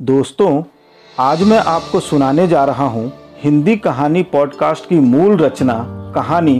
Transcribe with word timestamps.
दोस्तों, 0.00 0.62
आज 1.04 1.42
मैं 1.42 1.58
आपको 1.58 2.00
सुनाने 2.00 2.46
जा 2.48 2.64
रहा 2.64 2.84
हूँ 2.86 3.10
हिंदी 3.36 3.76
कहानी 3.76 4.22
पॉडकास्ट 4.22 4.88
की 4.88 4.98
मूल 4.98 5.36
रचना, 5.36 5.74
कहानी 6.14 6.54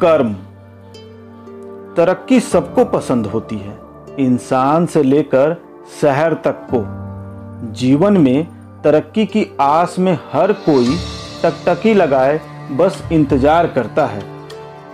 कर्म। 0.00 0.32
तरक्की 1.96 2.40
सबको 2.40 2.84
पसंद 2.86 3.26
होती 3.26 3.58
है, 3.58 3.78
इंसान 4.18 4.86
से 4.86 5.02
लेकर 5.02 5.56
शहर 6.00 6.34
तक 6.44 6.66
को। 6.72 6.82
जीवन 7.72 8.16
में 8.16 8.46
तरक्की 8.84 9.26
की 9.26 9.46
आस 9.60 9.98
में 9.98 10.12
हर 10.32 10.52
कोई 10.60 10.96
टकटकी 11.44 11.94
लगाए, 11.94 12.40
बस 12.72 13.02
इंतज़ार 13.12 13.66
करता 13.66 14.06
है। 14.06 14.22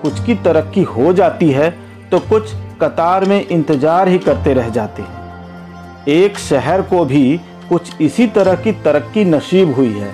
कुछ 0.02 0.24
की 0.26 0.34
तरक्की 0.34 0.82
हो 0.84 1.12
जाती 1.12 1.50
है 1.50 1.70
तो 2.10 2.18
कुछ 2.20 2.52
कतार 2.82 3.24
में 3.24 3.40
इंतज़ार 3.40 4.08
ही 4.08 4.18
करते 4.20 4.54
रह 4.54 4.68
जाते 4.68 5.02
हैं। 5.02 5.18
एक 6.08 6.38
शहर 6.40 6.82
को 6.82 7.04
भी 7.04 7.40
कुछ 7.71 8.00
इसी 8.00 8.27
तरह 8.27 8.55
की 8.55 8.73
तरक्की 8.84 9.24
नसीब 9.24 9.74
हुई 9.74 9.92
है। 9.92 10.12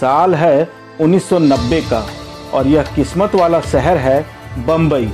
साल 0.00 0.34
है 0.34 0.68
1990 1.00 1.80
का 1.90 2.06
और 2.54 2.66
यह 2.66 2.82
किस्मत 2.96 3.34
वाला 3.34 3.60
शहर 3.62 3.96
है 3.96 4.24
बम्बई 4.66 5.10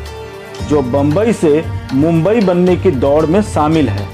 जो 0.68 0.82
बम्बई 0.82 1.32
से 1.32 1.64
मुंबई 1.94 2.40
बनने 2.40 2.76
की 2.76 2.90
दौड़ 2.90 3.24
में 3.26 3.40
शामिल 3.44 3.88
है। 3.88 4.08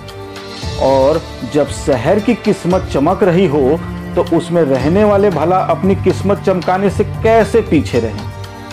और 0.83 1.21
जब 1.55 1.69
शहर 1.77 2.21
की 2.21 2.35
किस्मत 2.35 2.89
चमक 2.93 3.23
रही 3.23 3.47
हो 3.47 3.79
तो 4.17 4.23
उसमें 4.37 4.63
रहने 4.63 5.05
वाले 5.05 5.31
भला 5.31 5.57
अपनी 5.71 5.95
किस्मत 5.95 6.43
चमकाने 6.47 6.91
से 6.91 7.05
कैसे 7.05 7.61
पीछे 7.61 8.01
रहें? 8.01 8.21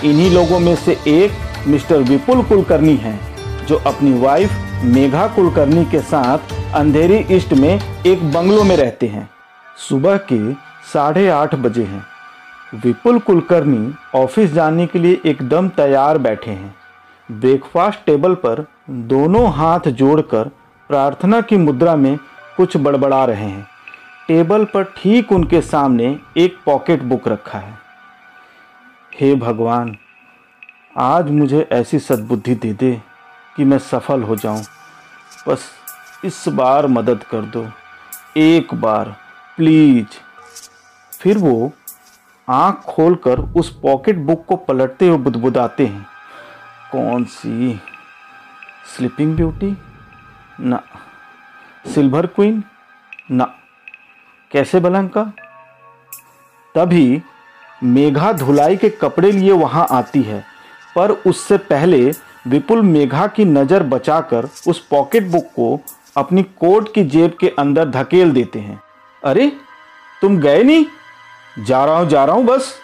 इन्हीं 0.04 0.30
लोगों 0.32 0.60
में 0.60 0.76
से 0.76 0.98
एक 1.08 1.68
मिस्टर 1.68 1.98
विपुल 2.04 2.44
कुलकर्णी 2.44 2.96
हैं, 2.96 3.20
जो 3.68 3.82
अपनी 3.88 4.20
वाइफ 4.20 4.52
मेघा 4.84 5.28
कुलकर्णी 5.28 5.86
के 5.86 6.00
साथ 6.00 6.38
अंधेरी 6.76 7.36
ईस्ट 7.36 7.54
में 7.54 7.80
एक 8.06 8.34
बंगलों 8.34 8.64
में 8.64 8.78
रहते 8.78 9.08
हैं। 9.08 9.30
सुबह 9.90 10.18
के 10.18 10.54
साढ़े 10.94 11.30
आठ 11.30 11.56
बजे 11.56 11.84
हैं। 11.84 12.04
विपुल 12.84 13.20
कुलकर्णी 13.20 13.94
ऑफ़िस 14.16 14.54
जाने 14.54 14.88
के 14.88 15.00
लिए 15.00 15.22
एकदम 15.26 15.70
तैयार 15.70 16.18
बैठे 16.18 16.52
हैं। 16.52 16.76
ब्रेकफास्ट 17.32 18.00
टेबल 18.06 18.36
पर 18.36 18.66
दोनों 18.90 19.52
हाथ 19.52 19.80
जोड़कर 19.80 20.44
प्रार्थना 20.90 21.42
की 21.42 21.58
मुद्रा 21.58 21.96
में 21.96 22.18
कुछ 22.58 22.78
बड़बड़ा 22.78 23.26
रहे 23.26 23.46
हैं। 23.46 23.68
टेबल 24.28 24.66
पर 24.66 24.84
ठीक 24.84 25.32
उनके 25.32 25.62
सामने 25.62 26.20
एक 26.38 26.58
पॉकेट 26.66 27.04
बुक 27.04 27.28
रखा 27.28 27.60
है। 27.60 27.74
हे 29.22 29.36
भगवान, 29.36 29.98
आज 30.98 31.32
मुझे 31.32 31.68
ऐसी 31.72 32.00
सद्बुद्धि 32.00 32.56
दे 32.56 32.74
दे। 32.74 33.13
कि 33.58 33.64
मैं 33.64 33.80
सफल 33.80 34.24
हो 34.24 34.36
जाऊँ। 34.36 34.64
बस 35.48 35.70
इस 36.26 36.46
बार 36.48 36.88
मदद 36.88 37.24
कर 37.24 37.42
दो। 37.42 37.70
एक 38.38 38.74
बार, 38.74 39.16
प्लीज़। 39.58 40.08
फिर 41.22 41.38
वो 41.38 41.72
आँख 42.50 42.76
खोलकर 42.76 43.40
उस 43.40 43.80
पॉकेट 43.80 44.18
बुक 44.18 44.46
को 44.46 44.56
पलटते 44.56 45.08
हुए 45.08 45.18
बुदबुदाते 45.18 45.86
हैं। 45.86 46.06
कौन 46.92 47.24
सी? 47.24 47.82
Sleeping 48.98 49.36
beauty? 49.36 49.78
ना। 50.60 50.84
Silver 51.94 52.26
queen? 52.26 52.64
ना। 53.32 53.56
कैसे 54.52 54.80
बलंका 54.80 55.32
तभी 56.76 57.22
मेघा 57.84 58.34
धुलाई 58.34 58.78
के 58.78 58.90
कपड़े 58.90 59.32
लिए 59.32 59.52
वहाँ 59.52 59.88
आती 59.92 60.22
है, 60.22 60.46
पर 60.96 61.12
उससे 61.12 61.58
पहले 61.58 62.14
विपुल 62.48 62.82
मेघा 62.82 63.28
की 63.28 63.46
नज़र 63.46 63.84
बचाकर 63.84 64.48
उस 64.68 64.88
पॉकेट 64.88 65.28
बुक 65.28 65.46
को 65.46 65.82
अपनी 66.18 66.44
कोट 66.44 66.94
की 66.94 67.04
जेब 67.04 67.38
के 67.40 67.48
अंदर 67.60 67.90
धकेल 67.90 68.32
देते 68.32 68.60
हैं। 68.60 68.84
अरे, 69.24 69.52
तुम 70.22 70.38
गए 70.38 70.64
नहीं? 70.64 70.86
जा 71.66 71.86
रहा 71.86 71.98
हूँ, 71.98 72.10
जा 72.10 72.26
रहा 72.26 72.36
हूँ, 72.36 72.46
बस। 72.46 72.76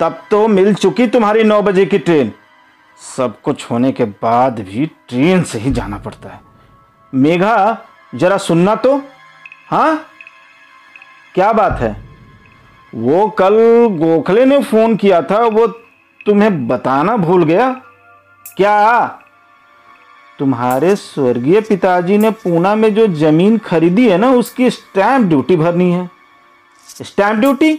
तब 0.00 0.22
तो 0.30 0.48
मिल 0.48 0.74
चुकी 0.74 1.06
तुम्हारी 1.06 1.44
नौ 1.44 1.62
बजे 1.62 1.86
की 1.86 1.98
ट्रेन। 1.98 2.32
सब 3.16 3.40
कुछ 3.40 3.70
होने 3.70 3.92
के 3.92 4.04
बाद 4.04 4.60
भी 4.60 4.86
ट्रेन 4.86 5.42
से 5.42 5.58
ही 5.58 5.70
जाना 5.72 5.98
पड़ता 5.98 6.28
है। 6.28 6.40
मेघा, 7.14 7.78
जरा 8.14 8.36
सुनना 8.36 8.74
तो। 8.74 9.02
हाँ? 9.68 10.06
क्या 11.34 11.52
बात 11.52 11.80
है? 11.80 12.04
वो 12.94 13.28
कल 13.28 13.54
गोखले 13.90 14.44
ने 14.44 14.62
फ़ोन 14.62 14.96
किया 14.96 15.22
था, 15.22 15.38
वो 15.38 15.66
तुम्हें 16.26 16.68
बताना 16.68 17.16
भूल 17.16 17.44
गया? 17.44 17.82
क्या? 18.56 19.06
तुम्हारे 20.38 20.94
स्वर्गीय 20.96 21.60
पिताजी 21.60 22.16
ने 22.18 22.30
पूना 22.32 22.74
में 22.74 22.94
जो 22.94 23.06
ज़मीन 23.08 23.58
खरीदी 23.58 24.08
है 24.08 24.16
ना, 24.18 24.30
उसकी 24.30 24.70
स्टैंप 24.70 25.26
ड्यूटी 25.28 25.56
भरनी 25.56 25.90
है। 25.92 26.10
स्टैंप 27.02 27.38
ड्यूटी 27.40 27.78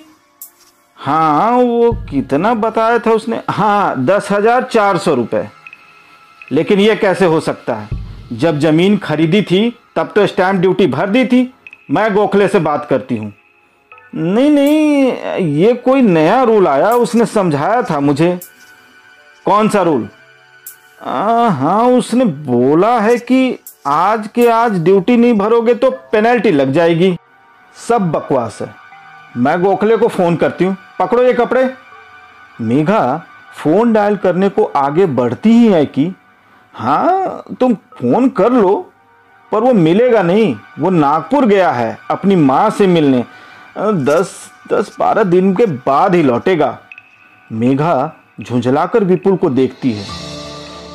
हाँ 0.97 1.51
वो 1.51 1.91
कितना 2.09 2.53
बताया 2.55 2.99
था 2.99 3.11
उसने? 3.11 3.41
हाँ 3.49 4.05
दस 4.05 4.31
हज़ार 4.31 4.63
चार 4.63 4.97
सौ 4.97 5.13
रुपये 5.13 5.47
लेकिन 6.51 6.79
ये 6.79 6.95
कैसे 6.95 7.25
हो 7.25 7.39
सकता 7.39 7.75
है? 7.75 7.89
जब 8.33 8.59
ज़मीन 8.59 8.97
खरीदी 8.97 9.41
थी, 9.41 9.69
तब 9.95 10.11
तो 10.15 10.25
स्टैंप 10.27 10.59
ड्यूटी 10.61 10.87
भर 10.87 11.09
दी 11.09 11.25
थी। 11.25 11.53
मैं 11.91 12.13
गोखले 12.13 12.47
से 12.47 12.59
बात 12.59 12.85
करती 12.89 13.17
हूँ। 13.17 13.31
नहीं 14.15 14.49
नहीं, 14.49 15.11
ये 15.55 15.73
कोई 15.75 16.01
नया 16.01 16.41
रूल 16.43 16.67
आया, 16.67 16.91
उसने 16.91 17.25
समझाया 17.25 17.81
था 17.81 17.99
मुझे। 17.99 18.39
कौन 19.45 19.69
सा 19.69 19.81
रूल 19.81 20.07
आ, 21.01 21.47
हाँ 21.49 21.83
उसने 21.87 22.25
बोला 22.25 22.99
है 22.99 23.17
कि 23.17 23.59
आज 23.85 24.27
के 24.27 24.47
आज 24.49 24.79
ड्यूटी 24.83 25.17
नहीं 25.17 25.33
भरोगे 25.33 25.73
तो 25.73 25.89
पेनल्टी 26.11 26.51
लग 26.51 26.71
जाएगी। 26.71 27.17
सब 27.77 28.11
बकवास 28.11 28.57
है। 28.61 28.73
मैं 29.37 29.61
गोखले 29.63 29.97
को 29.97 30.07
फ़ोन 30.07 30.35
करती 30.35 30.65
हूँ। 30.65 30.75
पकड़ो 30.99 31.23
ये 31.23 31.33
कपड़े। 31.33 31.69
मेघा 32.61 33.21
फ़ोन 33.57 33.93
डायल 33.93 34.17
करने 34.17 34.49
को 34.49 34.63
आगे 34.75 35.05
बढ़ती 35.05 35.51
ही 35.51 35.67
है 35.67 35.85
कि 35.85 36.11
हाँ 36.73 37.43
तुम 37.59 37.73
फ़ोन 37.73 38.29
कर 38.29 38.51
लो 38.51 38.75
पर 39.51 39.59
वो 39.59 39.73
मिलेगा 39.73 40.21
नहीं। 40.21 40.55
वो 40.79 40.89
नागपुर 40.89 41.45
गया 41.45 41.71
है 41.71 41.97
अपनी 42.11 42.35
माँ 42.35 42.69
से 42.69 42.87
मिलने। 42.87 43.23
दस 43.79 44.37
दस 44.73 44.95
बारह 44.99 45.23
दिन 45.23 45.55
के 45.55 45.65
बाद 45.65 46.15
ही 46.15 46.23
लौटेगा। 46.23 46.77
मेघा 47.51 48.13
झुंझलाकर 48.41 49.03
विपुल 49.03 49.35
को 49.35 49.49
देखती 49.49 49.91
है। 49.91 50.16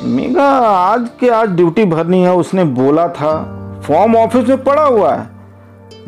मेघा, 0.05 0.49
आज 0.69 1.09
के 1.21 1.29
आज 1.29 1.49
ड्यूटी 1.49 1.85
भरनी 1.85 2.23
है, 2.23 2.35
उसने 2.35 2.65
बोला 2.65 3.09
था। 3.09 3.33
फॉर्म 3.87 4.17
ऑफ़िस 4.17 4.49
में 4.49 4.65
पड़ा 4.65 4.83
हुआ 4.83 5.15
है। 5.15 5.31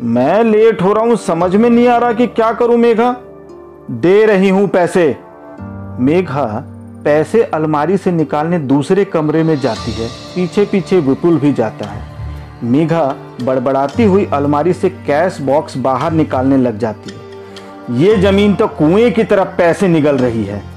मैं 0.01 0.43
लेट 0.43 0.81
हो 0.81 0.93
रहा 0.93 1.03
हूँ, 1.05 1.15
समझ 1.15 1.55
में 1.55 1.69
नहीं 1.69 1.87
आ 1.87 1.97
रहा 1.97 2.13
कि 2.13 2.27
क्या 2.27 2.51
करूँ 2.51 2.77
मेघा। 2.77 3.15
दे 3.91 4.25
रही 4.25 4.49
हूँ 4.49 4.67
पैसे। 4.67 5.17
मेघा 5.99 6.45
पैसे 7.05 7.43
अलमारी 7.43 7.97
से 7.97 8.11
निकालने 8.11 8.59
दूसरे 8.59 9.05
कमरे 9.05 9.43
में 9.43 9.59
जाती 9.59 9.91
है। 9.91 10.07
पीछे 10.35 10.65
पीछे 10.65 10.99
विपुल 10.99 11.37
भी 11.37 11.53
जाता 11.53 11.85
है। 11.85 12.03
मेघा 12.63 13.15
बड़बड़ाती 13.41 14.03
हुई 14.03 14.25
अलमारी 14.25 14.73
से 14.73 14.89
कैश 14.89 15.41
बॉक्स 15.41 15.77
बाहर 15.77 16.11
निकालने 16.11 16.57
लग 16.57 16.77
जाती 16.77 17.13
है। 17.13 17.99
ये 17.99 18.15
ज़मीन 18.17 18.55
तो 18.55 18.67
कुएँ 18.67 19.11
की 19.11 19.23
तरफ़ 19.23 19.47
पैसे 19.47 19.87
निकल 19.87 20.17
रही 20.17 20.43
है। 20.43 20.74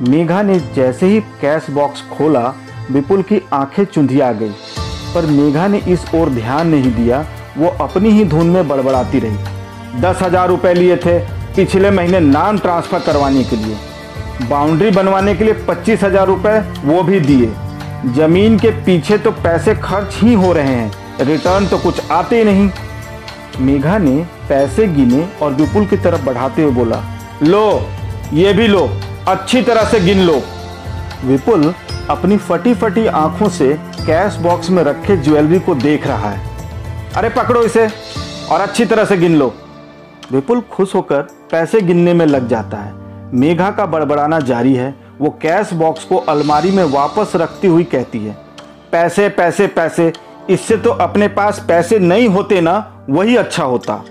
मेघा 0.00 0.40
ने 0.42 0.58
जैसे 0.74 1.06
ही 1.06 1.20
कैश 1.40 1.66
बॉक्स 1.70 2.02
खोला, 2.08 2.40
विपुल 2.90 3.22
की 3.22 3.40
आँखें 3.52 3.84
चुंधिया 3.84 4.32
गई। 4.32 4.50
पर 5.14 5.26
मेघा 5.26 5.66
ने 5.68 5.78
इस 5.88 6.04
ओर 6.14 6.28
ध्यान 6.30 6.68
नहीं 6.68 6.92
दिया, 6.94 7.24
वो 7.56 7.68
अपनी 7.80 8.10
ही 8.10 8.24
धुन 8.24 8.46
में 8.46 8.68
बड़बड़ाती 8.68 9.18
रही। 9.18 10.00
दस 10.00 10.22
हज़ार 10.22 10.48
रुपए 10.48 10.72
लिए 10.74 10.96
थे 10.96 11.18
पिछले 11.56 11.90
महीने 11.90 12.20
नाम 12.20 12.58
ट्रांसफ़र 12.58 13.00
करवाने 13.00 13.44
के 13.44 13.56
लिए। 13.56 13.76
बाउंड्री 14.48 14.90
बनवाने 14.90 15.34
के 15.34 15.44
लिए 15.44 15.54
पच्चीस 15.68 16.02
हज़ार 16.02 16.26
रुपये 16.26 16.60
वो 16.84 17.02
भी 17.02 17.20
दिए। 17.20 17.50
ज़मीन 18.14 18.58
के 18.58 18.70
पीछे 18.84 19.18
तो 19.18 19.30
पैसे 19.32 19.74
खर्च 19.74 20.14
ही 20.14 20.34
हो 20.34 20.52
रहे 20.52 20.74
हैं, 20.74 20.92
रिटर्न 21.20 21.66
तो 21.66 21.78
कुछ 21.78 22.10
आते 22.10 22.38
ही 22.38 22.44
नहीं। 22.44 22.70
मेघा 23.60 23.98
ने 23.98 24.16
पैसे 24.48 24.86
गिने 24.88 25.26
और 25.42 25.54
विपुल 25.54 25.86
की 25.86 25.96
तरफ़ 25.96 26.24
बढ़ाते 26.24 26.62
हुए 26.62 26.72
बोला, 26.74 27.02
लो, 27.42 27.82
ये 28.32 28.52
भी 28.52 28.66
लो। 28.66 28.88
अच्छी 29.28 29.60
तरह 29.62 29.84
से 29.84 29.98
गिन 30.00 30.20
लो। 30.20 30.34
विपुल 31.24 31.72
अपनी 32.10 32.36
फटी 32.38 32.74
फटी 32.74 33.06
आँखों 33.06 33.48
से 33.48 33.72
कैश 33.96 34.36
बॉक्स 34.36 34.70
में 34.70 34.82
रखे 34.84 35.16
ज्वेलरी 35.16 35.58
को 35.58 35.74
देख 35.74 36.06
रहा 36.06 36.28
है। 36.30 36.50
अरे 37.16 37.28
पकड़ो 37.28 37.62
इसे 37.62 37.86
और 38.50 38.60
अच्छी 38.60 38.84
तरह 38.84 39.04
से 39.04 39.16
गिन 39.16 39.36
लो। 39.36 39.52
विपुल 40.32 40.60
खुश 40.72 40.94
होकर 40.94 41.22
पैसे 41.50 41.80
गिनने 41.80 42.14
में 42.14 42.24
लग 42.26 42.48
जाता 42.48 42.76
है। 42.76 42.92
मेघा 43.34 43.70
का 43.70 43.86
बड़बड़ाना 43.86 44.40
जारी 44.40 44.74
है। 44.74 44.94
वो 45.20 45.30
कैश 45.42 45.72
बॉक्स 45.72 46.04
को 46.04 46.16
अलमारी 46.28 46.70
में 46.70 46.84
वापस 46.84 47.32
रखती 47.36 47.68
हुई 47.68 47.84
कहती 47.84 48.24
है 48.24 48.36
पैसे 48.92 49.28
पैसे 49.28 49.66
पैसे 49.68 50.12
इससे 50.50 50.76
तो 50.76 50.90
अपने 50.90 51.28
पास 51.28 51.64
पैसे 51.68 51.98
नहीं 51.98 52.28
होते 52.28 52.60
ना 52.60 52.76
वही 53.10 53.36
अच्छा 53.36 53.64
होता। 53.64 54.02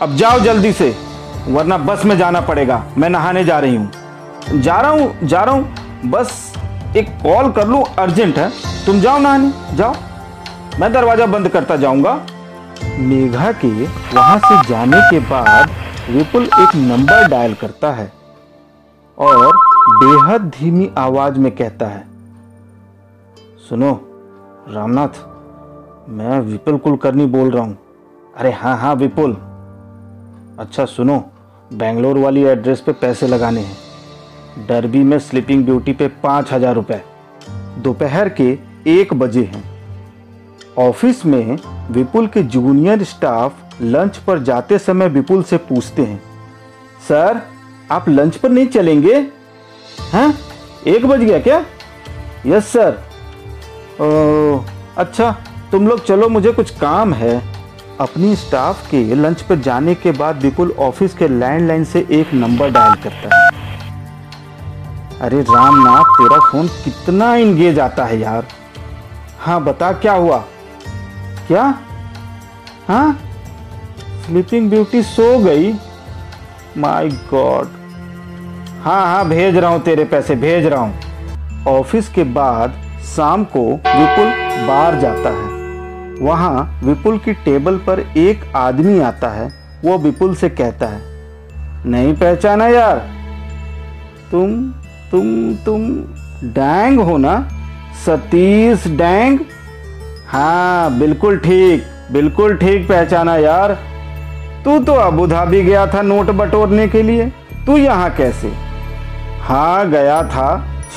अब 0.00 0.14
जाओ 0.16 0.40
जल्दी 0.40 0.72
से 0.72 0.94
वरना 1.48 1.78
बस 1.78 2.04
में 2.04 2.16
जाना 2.18 2.40
पड़ेगा। 2.40 2.84
मैं 2.98 3.10
नहाने 3.10 3.44
जा 3.44 3.58
रही 3.58 3.76
हूँ। 3.76 3.90
जा 4.52 4.80
रहा 4.80 4.90
हूँ, 4.90 5.14
जा 5.22 5.42
रहा 5.42 5.54
हूँ। 5.54 6.10
बस 6.10 6.52
एक 6.96 7.08
कॉल 7.22 7.50
कर 7.52 7.66
लूँ, 7.68 7.82
अर्जेंट 7.98 8.38
है। 8.38 8.50
तुम 8.86 9.00
जाओ 9.00 9.18
नहाने 9.18 9.76
जाओ। 9.76 9.94
मैं 10.80 10.92
दरवाज़ा 10.92 11.26
बंद 11.26 11.48
करता 11.48 11.76
जाऊँगा। 11.76 12.14
मेघा 12.98 13.50
के 13.54 13.68
वहाँ 14.14 14.38
से 14.38 14.68
जाने 14.68 15.00
के 15.10 15.18
बाद 15.28 15.70
विपुल 16.10 16.44
एक 16.44 16.74
नंबर 16.76 17.28
डायल 17.28 17.54
करता 17.54 17.92
है 17.92 18.12
और 19.18 19.52
बेहद 19.94 20.50
धीमी 20.50 20.90
आवाज़ 20.98 21.38
में 21.38 21.50
कहता 21.56 21.86
है, 21.86 22.04
सुनो, 23.68 23.92
रामनाथ, 24.68 25.20
मैं 26.10 26.40
विपुल 26.42 26.76
कुलकर्णी 26.78 27.26
बोल 27.26 27.50
रहा 27.50 27.64
हूँ। 27.64 27.76
अरे 28.36 28.50
हाँ 28.52 28.76
हाँ 28.78 28.94
विपुल। 28.94 29.36
अच्छा 30.58 30.84
सुनो, 30.86 31.22
बेंगलोर 31.70 32.18
वाली 32.18 32.44
एड्रेस 32.46 32.80
पे 32.80 32.92
पैसे 32.94 33.26
लगाने 33.26 33.60
हैं। 33.60 33.76
डरबी 34.58 35.02
में 35.04 35.18
स्लीपिंग 35.18 35.64
ब्यूटी 35.64 35.92
पे 35.92 36.08
पाँच 36.22 36.52
हज़ार 36.52 36.74
रुपये 36.74 37.02
दोपहर 37.82 38.28
के 38.40 38.48
एक 38.90 39.14
बजे 39.14 39.42
हैं। 39.44 39.62
ऑफ़िस 40.78 41.24
में 41.26 41.58
विपुल 41.90 42.26
के 42.26 42.42
जूनियर 42.44 43.02
स्टाफ 43.04 43.82
लंच 43.82 44.16
पर 44.16 44.42
जाते 44.42 44.78
समय 44.78 45.08
विपुल 45.08 45.42
से 45.42 45.56
पूछते 45.58 46.02
हैं 46.02 46.20
सर 47.08 47.40
आप 47.92 48.08
लंच 48.08 48.36
पर 48.36 48.50
नहीं 48.50 48.66
चलेंगे? 48.66 49.14
हैं 50.12 50.34
एक 50.86 51.06
बज 51.06 51.20
गया 51.20 51.38
क्या? 51.38 51.64
Yes 52.46 52.66
sir. 52.66 52.98
ओ, 54.00 54.64
अच्छा 54.98 55.30
तुम 55.72 55.88
लोग 55.88 56.04
चलो 56.04 56.28
मुझे 56.28 56.52
कुछ 56.52 56.70
काम 56.78 57.12
है। 57.14 57.42
अपनी 58.00 58.34
स्टाफ 58.36 58.90
के 58.90 59.02
लंच 59.14 59.42
पर 59.42 59.58
जाने 59.60 59.94
के 59.94 60.12
बाद 60.12 60.42
विपुल 60.42 60.70
ऑफ़िस 60.78 61.14
के 61.14 61.28
लैंडलाइन 61.28 61.84
से 61.84 62.06
एक 62.10 62.34
नंबर 62.34 62.70
डायल 62.70 62.94
करता 63.02 63.36
है। 63.36 63.49
अरे 65.20 65.40
रामनाथ, 65.42 66.04
तेरा 66.12 66.38
फ़ोन 66.40 66.68
कितना 66.84 67.34
इंगेज 67.36 67.78
आता 67.78 68.04
है 68.04 68.18
यार। 68.20 68.46
हाँ 69.38 69.62
बता 69.64 69.92
क्या 69.94 70.12
हुआ? 70.12 70.38
क्या? 71.48 71.62
हाँ? 72.88 73.18
स्लीपिंग 74.26 74.70
ब्यूटी 74.70 75.02
सो 75.02 75.36
गई? 75.38 75.72
माय 76.76 77.08
गॉड 77.30 77.68
हाँ 78.82 79.04
हाँ 79.04 79.28
भेज 79.28 79.56
रहा 79.56 79.70
हूँ 79.70 79.82
तेरे 79.82 80.04
पैसे, 80.04 80.34
भेज 80.36 80.66
रहा 80.66 80.80
हूँ। 80.80 81.64
ऑफ़िस 81.68 82.08
के 82.08 82.24
बाद 82.32 82.80
शाम 83.06 83.44
को 83.46 83.66
विपुल 83.66 84.66
बाहर 84.66 84.98
जाता 85.00 85.30
है। 85.30 85.48
वहाँ 86.20 86.80
विपुल 86.84 87.18
की 87.18 87.32
टेबल 87.34 87.78
पर 87.86 88.00
एक 88.00 88.50
आदमी 88.56 88.98
आता 89.00 89.28
है, 89.30 89.48
वो 89.84 89.98
विपुल 89.98 90.34
से 90.34 90.48
कहता 90.50 90.86
है, 90.86 91.02
नहीं 91.86 92.14
पहचाना 92.14 92.66
यार, 92.68 92.98
तुम 94.30 94.72
तुम 95.10 95.54
तुम 95.54 95.86
डैंग 96.48 97.00
हो 97.00 97.16
ना? 97.18 97.48
सतीश 98.06 98.86
डैंग? 98.86 99.38
हाँ 100.28 100.98
बिल्कुल 100.98 101.38
ठीक 101.38 101.82
बिल्कुल 102.12 102.54
ठीक 102.56 102.88
पहचाना 102.88 103.36
यार। 103.36 103.72
तू 104.64 104.78
तो 104.78 104.92
अबू 104.92 105.26
धाबी 105.26 105.62
गया 105.62 105.86
था 105.86 106.02
नोट 106.02 106.30
बटोरने 106.30 106.88
के 106.88 107.02
लिए। 107.02 107.26
तू 107.66 107.76
यहाँ 107.76 108.10
कैसे? 108.10 108.52
हाँ 109.42 109.90
गया 109.90 110.22
था। 110.22 110.48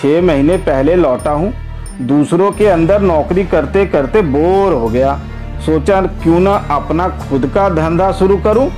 छः 0.01 0.21
महीने 0.21 0.57
पहले 0.57 0.95
लौटा 0.95 1.31
हूँ। 1.31 1.53
दूसरों 2.01 2.51
के 2.51 2.67
अंदर 2.67 3.01
नौकरी 3.01 3.43
करते 3.43 3.85
करते 3.85 4.21
बोर 4.21 4.73
हो 4.73 4.87
गया। 4.87 5.19
सोचा 5.65 6.01
क्यों 6.01 6.39
ना 6.39 6.53
अपना 6.71 7.07
खुद 7.07 7.51
का 7.55 7.69
धंधा 7.69 8.11
शुरू 8.11 8.37
करूँ। 8.37 8.69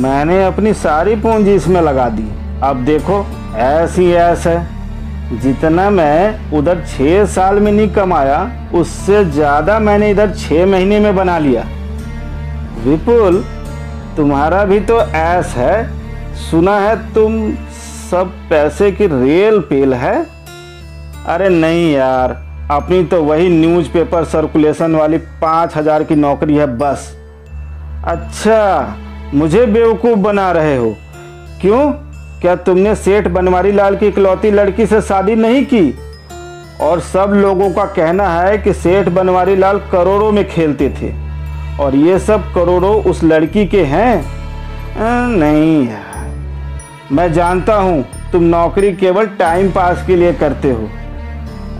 मैंने 0.00 0.44
अपनी 0.44 0.74
सारी 0.74 1.16
पूंजी 1.16 1.54
इसमें 1.54 1.80
लगा 1.80 2.08
दी। 2.08 2.28
अब 2.62 2.84
देखो, 2.84 3.26
ऐसी 3.56 4.10
ऐस 4.12 4.46
है। 4.46 4.71
जितना 5.32 5.88
मैं 5.90 6.50
उधर 6.52 6.84
छः 6.88 7.24
साल 7.26 7.58
में 7.60 7.70
नहीं 7.72 7.88
कमाया, 7.90 8.40
उससे 8.74 9.24
ज़्यादा 9.24 9.78
मैंने 9.78 10.10
इधर 10.10 10.34
छः 10.34 10.66
महीने 10.66 10.98
में 11.00 11.14
बना 11.16 11.38
लिया। 11.38 11.62
विपुल, 12.84 13.42
तुम्हारा 14.16 14.64
भी 14.64 14.80
तो 14.80 15.00
ऐस 15.00 15.54
है। 15.56 15.84
सुना 16.40 16.78
है 16.78 16.96
तुम 17.14 17.40
सब 18.10 18.32
पैसे 18.50 18.90
की 18.92 19.06
रेल 19.06 19.58
पेल 19.60 19.94
है? 19.94 20.14
अरे 21.26 21.48
नहीं 21.48 21.92
यार, 21.92 22.30
अपनी 22.70 23.02
तो 23.04 23.22
वही 23.24 23.48
न्यूज़पेपर 23.50 24.24
सर्कुलेशन 24.24 24.94
वाली 24.94 25.18
पाँच 25.42 25.76
हज़ार 25.76 26.04
की 26.04 26.14
नौकरी 26.14 26.56
है 26.56 26.66
बस। 26.78 27.12
अच्छा 28.06 28.96
मुझे 29.34 29.66
बेवकूफ़ 29.66 30.18
बना 30.18 30.50
रहे 30.52 30.76
हो। 30.76 30.94
क्यों? 31.60 31.92
क्या 32.42 32.54
तुमने 32.56 32.94
सेठ 32.94 33.26
बनवारी 33.28 33.72
लाल 33.72 33.96
की 33.96 34.06
इकलौती 34.06 34.50
लड़की 34.50 34.86
से 34.86 35.00
शादी 35.00 35.34
नहीं 35.34 35.64
की? 35.64 35.94
और 36.80 37.00
सब 37.00 37.32
लोगों 37.34 37.70
का 37.70 37.84
कहना 37.84 38.28
है 38.28 38.56
कि 38.58 38.72
सेठ 38.72 39.08
बनवारी 39.08 39.56
लाल 39.56 39.78
करोड़ों 39.92 40.32
में 40.32 40.48
खेलते 40.48 40.88
थे। 40.90 41.12
और 41.80 41.94
ये 41.94 42.18
सब 42.18 42.52
करोड़ों 42.54 42.94
उस 43.04 43.22
लड़की 43.24 43.66
के 43.66 43.82
हैं? 43.84 44.24
नहीं 45.28 45.88
मैं 47.12 47.32
जानता 47.32 47.74
हूँ, 47.74 48.04
तुम 48.32 48.42
नौकरी 48.42 48.92
केवल 48.92 49.26
टाइम 49.38 49.70
पास 49.70 50.04
के 50.06 50.16
लिए 50.16 50.32
करते 50.32 50.70
हो। 50.70 50.88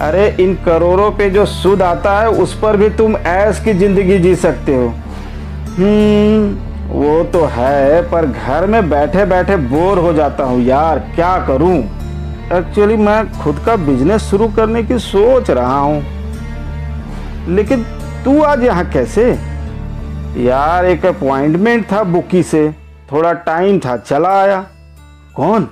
अरे, 0.01 0.37
इन 0.41 0.55
करोड़ों 0.55 1.11
पे 1.11 1.31
जो 1.31 1.47
सुद 1.47 1.83
आता 1.83 2.19
है, 2.21 2.29
उस 2.29 2.59
पर 2.61 2.77
भी 2.77 2.91
तुम 2.91 3.17
ऐस 3.17 3.65
की 3.65 3.75
ज़िंदगी 3.75 4.19
जी 4.19 4.35
सकते 4.37 4.75
हो। 4.75 4.89
हम्म। 5.79 6.72
वो 6.93 7.25
तो 7.25 7.45
है, 7.45 8.11
पर 8.11 8.27
घर 8.27 8.67
में 8.67 8.91
बैठे 8.91 9.25
बैठे 9.25 9.57
बोर 9.57 9.99
हो 9.99 10.13
जाता 10.13 10.45
हूँ 10.45 10.63
यार, 10.63 10.99
क्या 10.99 11.47
करूँ? 11.47 11.79
एक्चुअली 12.53 12.97
मैं 12.97 13.33
खुद 13.33 13.63
का 13.67 13.77
बिज़नेस 13.77 14.23
शुरू 14.23 14.49
करने 14.49 14.83
की 14.83 14.99
सोच 14.99 15.51
रहा 15.51 15.79
हूँ। 15.79 16.05
लेकिन 17.49 17.83
तू 18.25 18.43
आज 18.43 18.63
यहाँ 18.63 18.85
कैसे? 18.85 19.39
यार, 20.37 20.85
एक 20.85 21.07
अपॉइंटमेंट 21.07 21.93
था 21.93 22.03
बुकी 22.03 22.43
से। 22.43 22.75
थोड़ा 23.13 23.33
टाइम 23.33 23.79
था, 23.79 23.97
चला 23.97 24.43
आया। 24.43 24.67
कौन? 25.37 25.69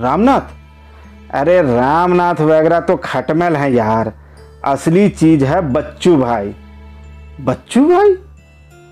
रामनाथ? 0.00 0.40
अरे, 1.34 1.62
रामनाथ 1.62 2.40
वगैरह 2.40 2.80
तो 2.80 2.96
खटमल 2.96 3.56
है 3.56 3.74
यार। 3.74 4.12
असली 4.64 5.08
चीज़ 5.08 5.44
है 5.44 5.60
बच्चू 5.60 6.16
भाई। 6.16 6.54
बच्चू 7.40 7.88
भाई? 7.88 8.14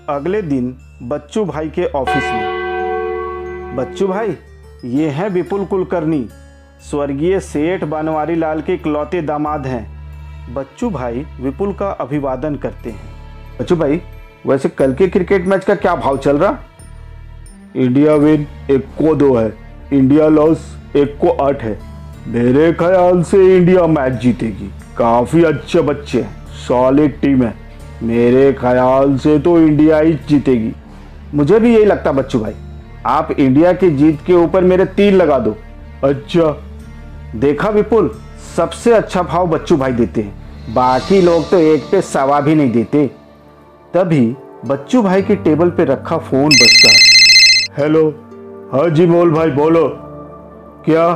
अगले 0.09 0.41
दिन 0.41 0.77
बच्चू 1.05 1.43
भाई 1.45 1.69
के 1.69 1.85
ऑफ़िस 1.85 2.23
में। 2.23 3.75
बच्चू 3.75 4.07
भाई 4.07 4.35
ये 4.85 5.09
हैं 5.09 5.29
विपुल 5.29 5.65
कुलकर्णी। 5.65 6.27
स्वर्गीय 6.89 7.39
सेठ 7.39 7.83
बनवारी 7.83 8.35
लाल 8.35 8.61
के 8.61 8.73
इकलौते 8.73 9.21
दामाद 9.21 9.67
हैं। 9.67 10.53
बच्चू 10.53 10.89
भाई 10.89 11.25
विपुल 11.41 11.73
का 11.73 11.89
अभिवादन 11.89 12.55
करते 12.55 12.89
हैं। 12.89 13.57
बच्चू 13.59 13.75
भाई 13.75 14.01
वैसे 14.47 14.69
कल 14.69 14.93
के 14.93 15.07
क्रिकेट 15.07 15.47
मैच 15.47 15.65
का 15.65 15.75
क्या 15.75 15.95
भाव 15.95 16.17
चल 16.17 16.37
रहा? 16.37 16.57
इंडिया 17.75 18.15
विन 18.15 18.47
एक 18.71 18.85
को 18.97 19.15
दो 19.15 19.33
है 19.35 19.53
इंडिया 19.93 20.27
लॉस 20.27 20.77
एक 20.95 21.17
को 21.21 21.29
आठ 21.43 21.63
है। 21.63 21.77
मेरे 22.27 22.73
ख्याल 22.73 23.21
से 23.23 23.57
इंडिया 23.57 23.85
मैच 23.87 24.13
जीतेगी। 24.13 24.71
काफ़ी 24.97 25.43
अच्छे 25.43 25.81
बच्चे 25.81 26.21
हैं 26.21 26.47
सॉलिड 26.67 27.19
टीम 27.21 27.43
है। 27.43 27.53
मेरे 28.03 28.53
ख्याल 28.53 29.17
से 29.17 29.37
तो 29.39 29.57
इंडिया 29.59 29.99
ही 29.99 30.13
जीतेगी। 30.13 30.73
मुझे 31.35 31.59
भी 31.59 31.73
यही 31.75 31.85
लगता 31.85 32.11
बच्चू 32.11 32.39
भाई। 32.39 32.53
आप 33.05 33.31
इंडिया 33.31 33.73
की 33.73 33.89
जीत 33.89 34.19
के 34.27 34.33
ऊपर 34.33 34.63
मेरे 34.63 34.85
तीन 34.85 35.13
लगा 35.13 35.39
दो। 35.39 35.55
अच्छा। 36.03 36.55
देखा 37.35 37.69
विपुल 37.69 38.09
सबसे 38.55 38.91
अच्छा 38.93 39.23
भाव 39.23 39.47
बच्चू 39.47 39.77
भाई 39.77 39.91
देते 39.91 40.21
हैं। 40.21 40.73
बाकी 40.73 41.21
लोग 41.21 41.49
तो 41.49 41.57
एक 41.57 41.83
पे 41.83 42.01
सवा 42.01 42.39
भी 42.41 42.55
नहीं 42.55 42.71
देते। 42.71 43.05
तभी 43.93 44.25
बच्चू 44.65 45.01
भाई 45.01 45.21
के 45.21 45.35
टेबल 45.35 45.69
पे 45.69 45.85
रखा 45.85 46.17
फ़ोन 46.17 46.49
बजता 46.51 46.89
है। 46.89 46.97
हेलो। 47.77 48.07
हाँ 48.73 48.89
जी 48.89 49.05
मोल 49.05 49.31
भाई 49.31 49.49
बोलो। 49.51 49.87
क्या? 50.85 51.07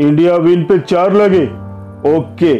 इंडिया 0.00 0.36
विन 0.36 0.64
पे 0.64 0.78
चार 0.78 1.12
लगे? 1.12 1.44
ओके। 2.10 2.54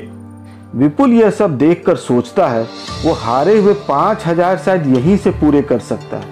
विपुल 0.79 1.13
यह 1.13 1.31
सब 1.31 1.57
देखकर 1.59 1.97
सोचता 1.97 2.47
है 2.49 2.63
वो 3.05 3.13
हारे 3.15 3.59
हुए 3.59 3.75
पाँच 3.89 4.27
हज़ार 4.27 4.57
शायद 4.59 4.87
यहीं 4.87 5.17
से 5.17 5.31
पूरे 5.31 5.63
कर 5.63 5.79
सकता 5.81 6.17
है। 6.17 6.32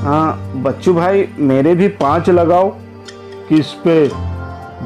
हाँ 0.00 0.52
बच्चू 0.56 0.92
भाई, 0.94 1.26
मेरे 1.38 1.74
भी 1.74 1.88
पाँच 1.96 2.28
लगाओ। 2.30 2.68
किस 3.48 3.72
पे? 3.82 4.06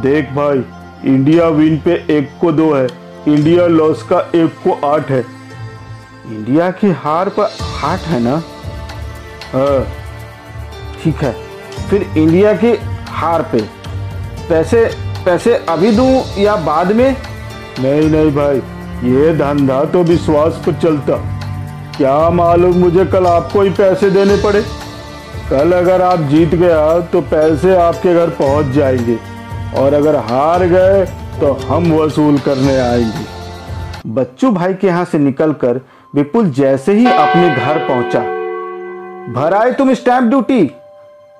देख 0.03 0.31
भाई, 0.31 0.63
इंडिया 1.07 1.49
विन 1.49 1.77
पे 1.79 1.93
एक 2.11 2.31
को 2.41 2.53
दो 2.53 2.73
है, 2.75 2.87
इंडिया 3.29 3.67
लॉस 3.67 4.03
का 4.03 4.19
एक 4.35 4.55
को 4.65 4.73
आठ 4.87 5.11
है। 5.11 5.21
इंडिया 5.21 6.71
की 6.71 6.91
हार 6.99 7.29
पर 7.29 7.51
आठ 7.85 8.07
है 8.07 8.21
ना? 8.23 8.43
हाँ 9.53 9.87
ठीक 11.03 11.23
है, 11.23 11.33
फिर 11.91 12.07
इंडिया 12.19 12.53
की 12.55 12.73
हार 13.13 13.43
पे। 13.53 13.61
पैसे 14.49 14.85
पैसे 15.25 15.55
अभी 15.69 15.91
दूँ 15.93 16.23
या 16.39 16.57
बाद 16.65 16.93
में? 16.93 17.11
नहीं 17.81 18.09
नहीं 18.11 18.31
भाई, 18.33 18.57
ये 19.11 19.37
धंधा 19.37 19.85
तो 19.85 20.03
विश्वास 20.05 20.63
पर 20.67 20.81
चलता। 20.83 21.17
क्या 21.97 22.31
मालूम 22.33 22.79
मुझे 22.79 23.05
कल 23.05 23.27
आपको 23.27 23.63
ही 23.63 23.71
पैसे 23.73 24.11
देने 24.11 24.37
पड़े? 24.43 24.65
कल 25.51 25.73
अगर 25.73 26.03
आप 26.03 26.19
जीत 26.21 26.55
गया 26.55 26.99
तो 27.13 27.21
पैसे 27.21 27.75
आपके 27.77 28.15
घर 28.15 28.31
पहुँच 28.31 28.67
जाएँगे। 28.67 29.17
और 29.79 29.95
अगर 29.95 30.17
हार 30.17 30.65
गए 30.67 31.05
तो 31.41 31.53
हम 31.67 31.93
वसूल 31.93 32.39
करने 32.39 32.77
आएँगे। 32.79 34.11
बच्चू 34.11 34.51
भाई 34.51 34.75
के 34.75 34.87
यहाँ 34.87 35.05
से 35.05 35.19
निकलकर 35.19 35.81
विपुल 36.15 36.51
जैसे 36.51 36.93
ही 36.93 37.07
अपने 37.07 37.49
घर 37.49 37.79
पहुँचा। 37.89 38.21
भर 39.33 39.55
आए 39.55 39.73
तुम 39.73 39.93
स्टैंप 39.95 40.25
ड्यूटी? 40.25 40.71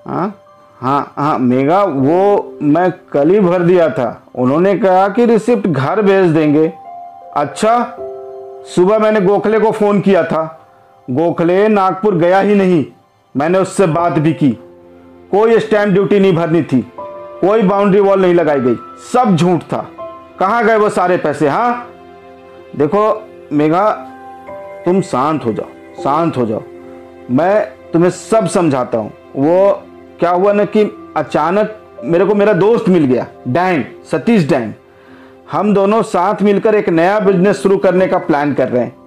हाँ 0.07 0.35
हाँ 0.81 1.13
हाँ 1.17 1.39
मेगा 1.39 1.83
वो 1.85 2.57
मैं 2.63 2.91
कल 3.13 3.31
ही 3.31 3.41
भर 3.41 3.63
दिया 3.63 3.89
था। 3.89 4.09
उन्होंने 4.35 4.75
कहा 4.79 5.09
कि 5.09 5.25
रिसिप्ट 5.27 5.67
घर 5.67 6.03
भेज 6.03 6.31
देंगे। 6.31 6.67
अच्छा 7.37 7.97
सुबह 8.75 8.99
मैंने 8.99 9.21
गोखले 9.21 9.61
को 9.61 9.71
फ़ोन 9.71 10.01
किया 10.01 10.23
था। 10.25 10.43
गोखले 11.09 11.67
नागपुर 11.69 12.15
गया 12.15 12.41
ही 12.41 12.55
नहीं। 12.55 12.85
मैंने 13.37 13.59
उससे 13.59 13.87
बात 13.87 14.13
भी 14.13 14.33
की। 14.33 14.51
कोई 15.31 15.59
स्टैंप 15.59 15.93
ड्यूटी 15.93 16.21
नहीं 16.21 16.33
भरनी 16.33 16.63
थी। 16.63 16.81
कोई 17.41 17.63
बाउंड्री 17.63 18.01
वॉल 18.01 18.21
नहीं 18.21 18.35
लगाई 18.35 18.61
गई। 18.61 18.77
सब 19.13 19.37
झूठ 19.37 19.63
था। 19.63 19.91
कहाँ 20.39 20.65
गए 20.65 20.77
वो 20.77 20.89
सारे 20.89 21.17
पैसे 21.17 21.49
हाँ? 21.49 21.91
देखो, 22.77 23.23
मेघा, 23.53 23.91
तुम 24.85 25.01
शांत 25.01 25.45
हो 25.45 25.53
जाओ। 25.53 26.03
शांत 26.03 26.37
हो 26.37 26.47
जाओ। 26.47 26.63
मैं 27.31 27.67
तुम्हें 27.93 28.11
सब 28.11 28.47
समझाता 28.47 28.99
हूँ। 28.99 29.13
वो 29.37 29.83
क्या 30.19 30.31
हुआ 30.31 30.53
ना 30.53 30.65
कि 30.65 31.13
अचानक 31.17 31.81
मेरे 32.05 32.25
को 32.25 32.35
मेरा 32.35 32.53
दोस्त 32.53 32.89
मिल 32.89 33.05
गया 33.05 33.27
डैंग 33.49 33.85
सतीश 34.13 34.49
डैंग 34.49 34.73
हम 35.53 35.75
दोनों 35.75 36.03
साथ 36.03 36.43
मिलकर 36.43 36.75
एक 36.75 36.89
नया 36.89 37.21
बिज़नेस 37.21 37.63
शुरू 37.63 37.77
करने 37.79 38.07
का 38.07 38.19
प्लान 38.19 38.55
कर 38.55 38.69
रहे 38.69 38.83
हैं। 38.83 39.04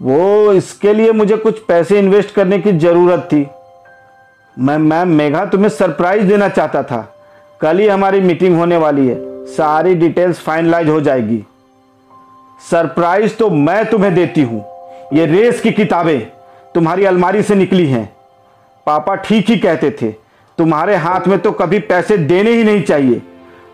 वो 0.00 0.52
इसके 0.52 0.92
लिए 0.92 1.10
मुझे 1.12 1.36
कुछ 1.36 1.58
पैसे 1.58 1.98
इन्वेस्ट 1.98 2.34
करने 2.34 2.58
की 2.58 2.72
ज़रूरत 2.74 3.28
थी। 3.32 3.46
मैं 4.56 4.78
मैम 4.78 5.08
मेघा 5.08 5.44
तुम्हें 5.44 5.68
सरप्राइज़ 5.68 6.24
देना 6.24 6.48
चाहता 6.48 6.82
था। 6.82 7.06
कल 7.60 7.78
ही 7.78 7.86
हमारी 7.88 8.20
मीटिंग 8.20 8.56
होने 8.58 8.76
वाली 8.76 9.06
है। 9.08 9.16
सारी 9.46 9.94
डिटेल्स 9.94 10.40
फाइनलाइज 10.40 10.88
हो 10.88 11.00
जाएगी। 11.00 11.42
सरप्राइज़ 12.70 13.34
तो 13.34 13.50
मैं 13.50 13.84
तुम्हें 13.90 14.14
देती 14.14 14.42
हूँ। 14.42 14.64
ये 15.14 15.26
रेस 15.26 15.60
की 15.60 15.70
किताबें 15.72 16.20
तुम्हारी 16.74 17.04
अलमारी 17.04 17.42
से 17.42 17.54
निकली 17.54 17.86
हैं। 17.86 18.04
पापा 18.86 19.14
ठीक 19.16 19.50
ही 19.50 19.56
कहते 19.58 19.90
थे, 19.92 20.10
तुम्हारे 20.58 20.96
हाथ 20.96 21.26
में 21.28 21.38
तो 21.38 21.52
कभी 21.52 21.78
पैसे 21.80 22.16
देने 22.18 22.50
ही 22.50 22.64
नहीं 22.64 22.82
चाहिए। 22.82 23.20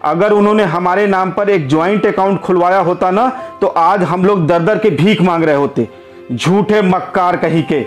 अगर 0.04 0.32
उन्होंने 0.32 0.64
हमारे 0.66 1.06
नाम 1.06 1.30
पर 1.30 1.50
एक 1.50 1.68
ज्वाइंट 1.68 2.06
अकाउंट 2.06 2.40
खुलवाया 2.40 2.78
होता 2.80 3.10
ना 3.10 3.28
तो 3.60 3.66
आज 3.66 4.02
हम 4.02 4.24
लोग 4.24 4.46
दर 4.46 4.62
दर 4.62 4.78
के 4.78 4.90
भीख 4.92 5.22
मांग 5.22 5.44
रहे 5.44 5.54
होते। 5.54 5.88
झूठे 6.32 6.80
मक्कार 6.82 7.36
कहीं 7.36 7.62
के। 7.62 7.80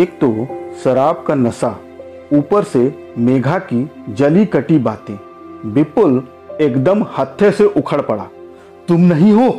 एक 0.00 0.18
तो 0.20 0.46
शराब 0.84 1.24
का 1.28 1.34
नशा, 1.34 1.68
ऊपर 2.32 2.64
से 2.64 3.12
मेघा 3.18 3.58
की 3.58 3.90
जली 4.08 4.44
कटी 4.46 4.78
बातें। 4.78 5.14
विपुल 5.72 6.22
एकदम 6.60 7.04
हत्थे 7.18 7.50
से 7.50 7.64
उखड़ 7.64 8.00
पड़ा। 8.00 8.26
तुम 8.88 9.00
नहीं 9.02 9.32
हो? 9.32 9.50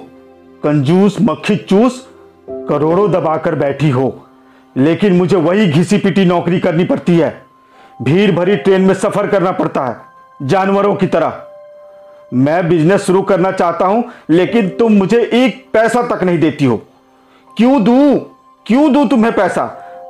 कंजूस 0.63 1.17
मक्खी 1.21 1.55
चूस 1.55 2.07
करोड़ों 2.49 3.11
दबाकर 3.11 3.55
बैठी 3.55 3.89
हो। 3.89 4.13
लेकिन 4.75 5.13
मुझे 5.13 5.37
वही 5.37 5.67
घिसी 5.67 5.97
पिटी 5.97 6.25
नौकरी 6.25 6.59
करनी 6.59 6.83
पड़ती 6.83 7.17
है। 7.17 7.33
भीड़ 8.01 8.31
भरी 8.31 8.55
ट्रेन 8.55 8.81
में 8.81 8.93
सफ़र 8.93 9.27
करना 9.27 9.51
पड़ता 9.51 9.85
है, 9.85 9.97
जानवरों 10.47 10.95
की 10.95 11.07
तरह। 11.07 11.41
मैं 12.33 12.67
बिज़नेस 12.69 13.01
शुरू 13.01 13.21
करना 13.21 13.51
चाहता 13.51 13.85
हूँ, 13.85 14.03
लेकिन 14.29 14.69
तुम 14.69 14.93
मुझे 14.93 15.29
एक 15.33 15.65
पैसा 15.73 16.07
तक 16.07 16.23
नहीं 16.23 16.39
देती 16.39 16.65
हो। 16.65 16.81
क्यों 17.61 17.83
दू? 17.83 17.93
क्यों 18.65 18.91
दू 18.93 19.03
तुम्हें 19.05 19.33
पैसा? 19.33 19.65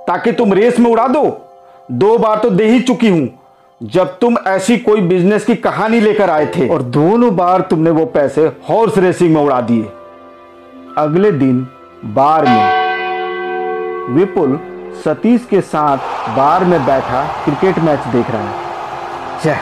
ताकि 0.07 0.31
तुम 0.31 0.53
रेस 0.53 0.77
में 0.79 0.89
उड़ा 0.91 1.07
दो। 1.07 1.23
दो 1.91 2.17
बार 2.17 2.37
तो 2.39 2.49
दे 2.49 2.65
ही 2.65 2.79
चुकी 2.81 3.09
हूँ, 3.09 3.27
जब 3.81 4.17
तुम 4.19 4.37
ऐसी 4.47 4.77
कोई 4.77 5.01
बिज़नेस 5.01 5.45
की 5.45 5.55
कहानी 5.55 5.99
लेकर 5.99 6.29
आए 6.29 6.45
थे। 6.45 6.67
और 6.69 6.81
दोनों 6.81 7.35
बार 7.35 7.61
तुमने 7.61 7.89
वो 7.89 8.05
पैसे 8.05 8.45
हॉर्स 8.69 8.97
रेसिंग 8.97 9.33
में 9.35 9.41
उड़ा 9.43 9.59
दिए। 9.61 9.83
अगले 10.97 11.31
दिन, 11.33 11.61
बार 12.05 12.45
में, 12.45 14.15
विपुल 14.15 14.59
सतीश 15.05 15.47
के 15.49 15.61
साथ 15.61 15.97
बार 16.37 16.65
में 16.65 16.79
बैठा 16.85 17.23
क्रिकेट 17.45 17.79
मैच 17.79 18.07
देख 18.07 18.31
रहा 18.31 18.49
है। 19.41 19.59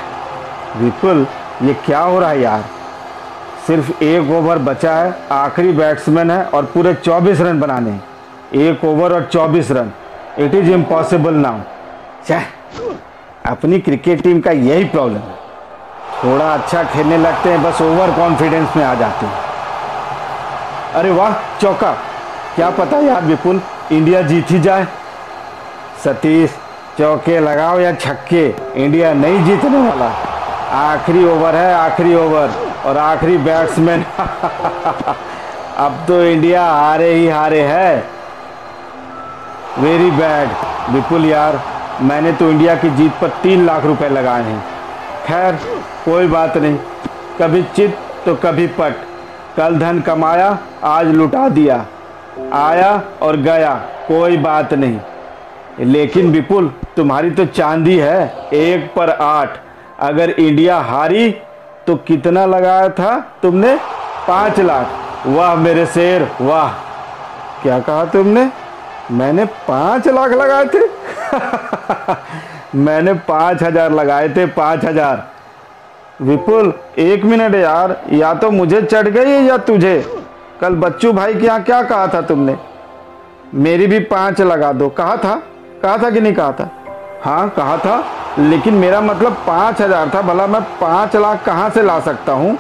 विपुल, 0.77 1.27
ये 1.63 1.73
क्या 1.85 1.99
हो 1.99 2.19
रहा 2.19 2.29
है 2.29 2.41
यार? 2.41 2.63
सिर्फ़ 3.67 4.03
एक 4.03 4.31
ओवर 4.31 4.57
बचा 4.57 4.95
है, 4.95 5.15
आखिरी 5.31 5.71
बैट्समैन 5.71 6.31
है 6.31 6.43
और 6.43 6.65
पूरे 6.65 6.93
24 6.93 7.41
रन 7.41 7.59
बनाने 7.59 7.89
हैं। 7.89 8.03
एक 8.55 8.83
ओवर 8.85 9.13
और 9.13 9.29
24 9.33 9.71
run. 9.71 9.91
It 10.37 10.55
is 10.55 10.71
impossible 10.71 11.33
now 11.33 11.57
चह 12.27 12.41
अपनी 13.45 13.79
क्रिकेट 13.79 14.21
टीम 14.21 14.39
का 14.39 14.51
यही 14.51 14.83
प्रॉब्लम 14.83 15.15
है। 15.15 15.39
थोड़ा 16.23 16.53
अच्छा 16.53 16.83
खेलने 16.83 17.17
लगते 17.17 17.49
हैं, 17.49 17.63
बस 17.63 17.81
ओवर 17.81 18.11
कॉन्फिडेंस 18.11 18.69
में 18.77 18.83
आ 18.83 18.93
जाते 18.93 19.25
हैं। 19.25 19.33
अरे 20.93 21.11
वाह, 21.11 21.33
चौका। 21.61 21.91
क्या 22.55 22.69
पता 22.69 22.97
यार, 22.97 23.21
विपुल, 23.21 23.61
इंडिया 23.91 24.21
जीत 24.21 24.51
ही 24.51 24.59
जाए। 24.59 24.87
सतीश, 26.03 26.49
चौके 26.99 27.39
लगाओ 27.39 27.79
या 27.79 27.93
छक्के। 27.93 28.55
इंडिया 28.75 29.13
नहीं 29.13 29.45
जीतने 29.45 29.89
वाला। 29.89 30.11
आखिरी 30.93 31.25
ओवर 31.25 31.55
है, 31.55 31.73
आखिरी 31.73 32.15
ओवर 32.15 32.68
और 32.85 32.97
आखिरी 32.97 33.37
बैट्समैन 33.37 34.05
अब 35.77 36.05
तो 36.07 36.23
इंडिया 36.23 36.65
हारे 36.65 37.13
ही 37.13 37.27
हारे 37.27 37.61
है। 37.61 38.03
वेरी 39.79 40.11
बैड 40.11 40.49
विपुल 40.89 41.25
यार, 41.25 41.59
मैंने 42.01 42.31
तो 42.31 42.49
इंडिया 42.49 42.75
की 42.75 42.89
जीत 42.89 43.11
पर 43.21 43.29
तीन 43.29 43.65
लाख 43.65 43.85
रुपए 43.85 44.09
लगाए 44.09 44.43
हैं। 44.43 44.65
खैर, 45.25 45.55
कोई 46.05 46.27
बात 46.27 46.57
नहीं। 46.57 46.77
कभी 47.41 47.63
चित 47.63 47.97
तो 48.25 48.35
कभी 48.35 48.67
पट। 48.67 48.93
कल 49.57 49.79
धन 49.79 49.99
कमाया, 49.99 50.57
आज 50.83 51.07
लुटा 51.07 51.49
दिया। 51.49 51.85
आया 52.53 53.01
और 53.21 53.35
गया, 53.35 53.75
कोई 54.07 54.37
बात 54.37 54.73
नहीं। 54.73 54.99
लेकिन 55.79 56.31
विपुल, 56.31 56.73
तुम्हारी 56.97 57.31
तो 57.31 57.45
चांदी 57.45 57.97
है, 57.97 58.35
एक 58.53 58.93
पर 58.95 59.09
आठ। 59.09 59.49
अगर 59.99 60.29
इंडिया 60.29 60.77
हारी 60.77 61.37
तो 61.89 61.95
कितना 61.95 62.45
लगाया 62.45 62.89
था 62.89 63.39
तुमने? 63.41 63.75
पाँच 64.27 64.59
लाख। 64.59 64.87
वाह, 65.27 65.55
मेरे 65.55 65.85
शेर, 65.85 66.31
वाह। 66.41 66.69
क्या 67.61 67.79
कहा 67.79 68.05
तुमने? 68.05 68.51
मैंने 69.11 69.45
पाँच 69.45 70.07
लाख 70.07 70.31
लगाए 70.31 70.65
थे। 70.65 70.79
मैंने 72.77 73.13
पाँच 73.13 73.63
हज़ार 73.63 73.91
लगाए 73.91 74.29
थे, 74.29 74.45
पाँच 74.45 74.85
हज़ार। 74.85 75.27
विपुल, 76.21 76.73
एक 76.97 77.23
मिनट 77.23 77.55
यार, 77.55 78.01
या 78.11 78.33
तो 78.33 78.51
मुझे 78.51 78.81
चढ़ 78.81 79.07
गई 79.07 79.31
या 79.31 79.57
तुझे? 79.57 80.21
कल 80.61 80.75
बच्चू 80.75 81.13
भाई 81.13 81.33
के 81.33 81.45
यहाँ 81.45 81.63
क्या 81.63 81.81
कहा 81.83 82.07
था 82.07 82.21
तुमने? 82.21 82.57
मेरी 83.53 83.87
भी 83.87 83.99
पाँच 83.99 84.41
लगा 84.41 84.71
दो। 84.71 84.89
कहा 84.89 85.17
था? 85.17 85.41
कहा 85.81 85.97
था 85.97 86.09
कि 86.09 86.21
नहीं 86.21 86.33
कहा 86.33 86.51
था? 86.51 86.69
हाँ 87.21 87.49
कहा 87.49 87.77
था। 87.77 88.03
लेकिन 88.39 88.73
मेरा 88.73 88.99
मतलब 89.01 89.33
पाँच 89.47 89.81
हज़ार 89.81 90.09
था। 90.09 90.21
भला 90.23 90.47
मैं 90.47 90.61
पाँच 90.81 91.15
लाख 91.15 91.43
कहाँ 91.45 91.69
से 91.69 91.81
ला 91.83 91.99
सकता 91.99 92.33
हूँ? 92.33 92.57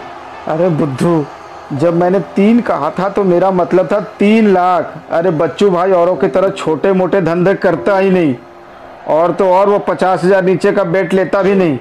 अरे 0.47 0.69
बुद्धू, 0.69 1.25
जब 1.73 1.93
मैंने 1.93 2.19
तीन 2.35 2.59
कहा 2.61 2.89
था 2.89 3.09
तो 3.09 3.23
मेरा 3.23 3.51
मतलब 3.51 3.91
था 3.91 3.99
तीन 4.19 4.47
लाख। 4.47 4.93
अरे 5.11 5.31
बच्चू 5.31 5.69
भाई, 5.71 5.91
औरों 5.91 6.15
की 6.15 6.27
तरह 6.27 6.49
छोटे 6.51 6.91
मोटे 6.93 7.21
धंधे 7.21 7.53
करता 7.55 7.97
ही 7.97 8.09
नहीं। 8.09 8.35
और 9.09 9.31
तो 9.31 9.49
और 9.53 9.69
वो 9.69 9.79
पचास 9.79 10.23
हज़ार 10.23 10.43
नीचे 10.43 10.71
का 10.71 10.83
बेट 10.85 11.13
लेता 11.13 11.41
भी 11.41 11.53
नहीं। 11.55 11.77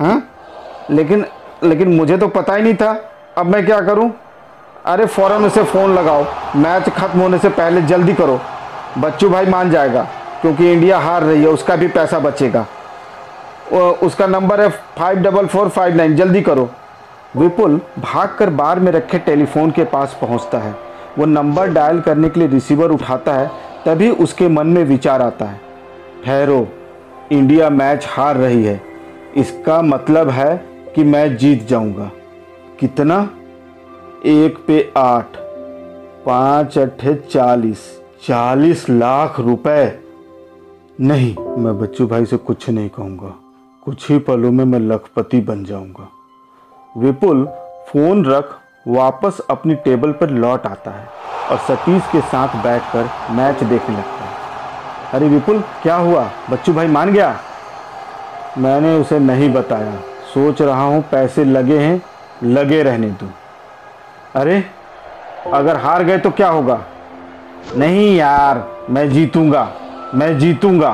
हाँ? 0.00 0.22
लेकिन 0.90 1.24
लेकिन 1.64 1.96
मुझे 1.96 2.16
तो 2.16 2.28
पता 2.28 2.54
ही 2.54 2.62
नहीं 2.62 2.74
था। 2.74 2.90
अब 3.38 3.46
मैं 3.46 3.64
क्या 3.66 3.80
करूँ? 3.80 4.10
अरे 4.86 5.06
फ़ौरन 5.06 5.44
उसे 5.44 5.62
फ़ोन 5.64 5.94
लगाओ। 5.94 6.24
मैच 6.56 6.88
ख़त्म 6.88 7.20
होने 7.20 7.38
से 7.38 7.48
पहले 7.50 7.82
जल्दी 7.82 8.14
करो। 8.14 8.40
बच्चू 8.98 9.28
भाई 9.30 9.46
मान 9.46 9.70
जाएगा। 9.70 10.06
क्योंकि 10.42 10.70
इंडिया 10.72 10.98
हार 10.98 11.22
रही 11.22 11.42
है, 11.42 11.48
उसका 11.48 11.76
भी 11.76 11.88
पैसा 11.88 12.18
बचेगा। 12.18 12.66
उसका 14.02 14.26
नंबर 14.26 14.60
है 14.60 14.68
five 14.98 15.18
double 15.18 15.46
four 15.46 15.68
five 15.68 15.96
nine 15.96 16.14
जल्दी 16.16 16.40
करो। 16.42 16.68
विपुल 17.36 17.80
भागकर 17.98 18.50
बार 18.50 18.78
में 18.80 18.90
रखे 18.92 19.18
टेलीफोन 19.18 19.70
के 19.70 19.84
पास 19.84 20.16
पहुँचता 20.20 20.58
है। 20.58 20.74
वो 21.18 21.26
नंबर 21.26 21.70
डायल 21.70 22.00
करने 22.00 22.28
के 22.28 22.40
लिए 22.40 22.48
रिसीवर 22.48 22.90
उठाता 22.90 23.32
है, 23.32 23.50
तभी 23.86 24.10
उसके 24.10 24.48
मन 24.48 24.66
में 24.66 24.84
विचार 24.84 25.22
आता 25.22 25.44
है। 25.44 25.60
ठहरो 26.24 26.66
इंडिया 27.32 27.70
मैच 27.70 28.06
हार 28.08 28.36
रही 28.36 28.64
है। 28.64 28.80
इसका 29.36 29.80
मतलब 29.82 30.30
है 30.30 30.56
कि 30.94 31.04
मैं 31.04 31.36
जीत 31.36 31.66
जाऊँगा। 31.68 32.10
कितना? 32.80 33.28
एक 34.26 34.58
पे 34.66 34.92
आठ, 34.96 35.36
पाँच 36.26 36.78
अट्ठे 36.78 37.14
चालीस 37.30 37.88
चालीस 38.22 38.88
लाख 38.90 39.40
रुपए। 39.40 39.86
नहीं, 41.02 41.36
मैं 41.62 41.78
बच्चू 41.78 42.06
भाई 42.06 42.26
से 42.26 42.36
कुछ 42.36 42.70
नहीं 42.70 42.88
कहूँगा। 42.88 43.34
कुछ 43.84 44.10
ही 44.10 44.18
पलों 44.18 44.52
में 44.52 44.64
मैं 44.64 44.78
लखपति 44.78 45.40
बन 45.40 45.64
जाऊँगा। 45.64 46.08
विपुल, 46.96 47.44
फ़ोन 47.88 48.24
रख, 48.24 48.58
वापस 48.88 49.38
अपनी 49.50 49.74
टेबल 49.74 50.12
पर 50.12 50.30
लौट 50.30 50.66
आता 50.66 50.90
है 50.90 51.08
और 51.50 51.58
सतीश 51.58 52.02
के 52.12 52.20
साथ 52.20 52.48
बैठकर 52.62 53.10
मैच 53.30 53.64
देखने 53.64 53.96
लगता 53.96 54.10
है। 54.10 54.36
अरे 55.12 55.28
विपुल, 55.28 55.64
क्या 55.82 55.96
हुआ? 55.96 56.30
बच्चू 56.50 56.72
भाई 56.72 56.86
मान 56.86 57.12
गया? 57.12 57.40
मैंने 58.58 58.96
उसे 58.96 59.18
नहीं 59.18 59.52
बताया। 59.52 59.94
सोच 60.34 60.62
रहा 60.62 60.82
हूँ 60.82 61.04
पैसे 61.12 61.44
लगे 61.44 61.78
हैं, 61.78 62.02
लगे 62.42 62.82
रहने 62.82 63.10
दो। 63.10 63.30
अरे, 64.34 64.64
अगर 65.52 65.76
हार 65.76 66.04
गए 66.04 66.18
तो 66.18 66.30
क्या 66.30 66.48
होगा? 66.48 66.84
नहीं 67.76 68.16
यार, 68.16 68.86
मैं 68.90 69.10
जीतूँगा। 69.10 69.72
मैं 70.14 70.38
जीतूँगा। 70.38 70.90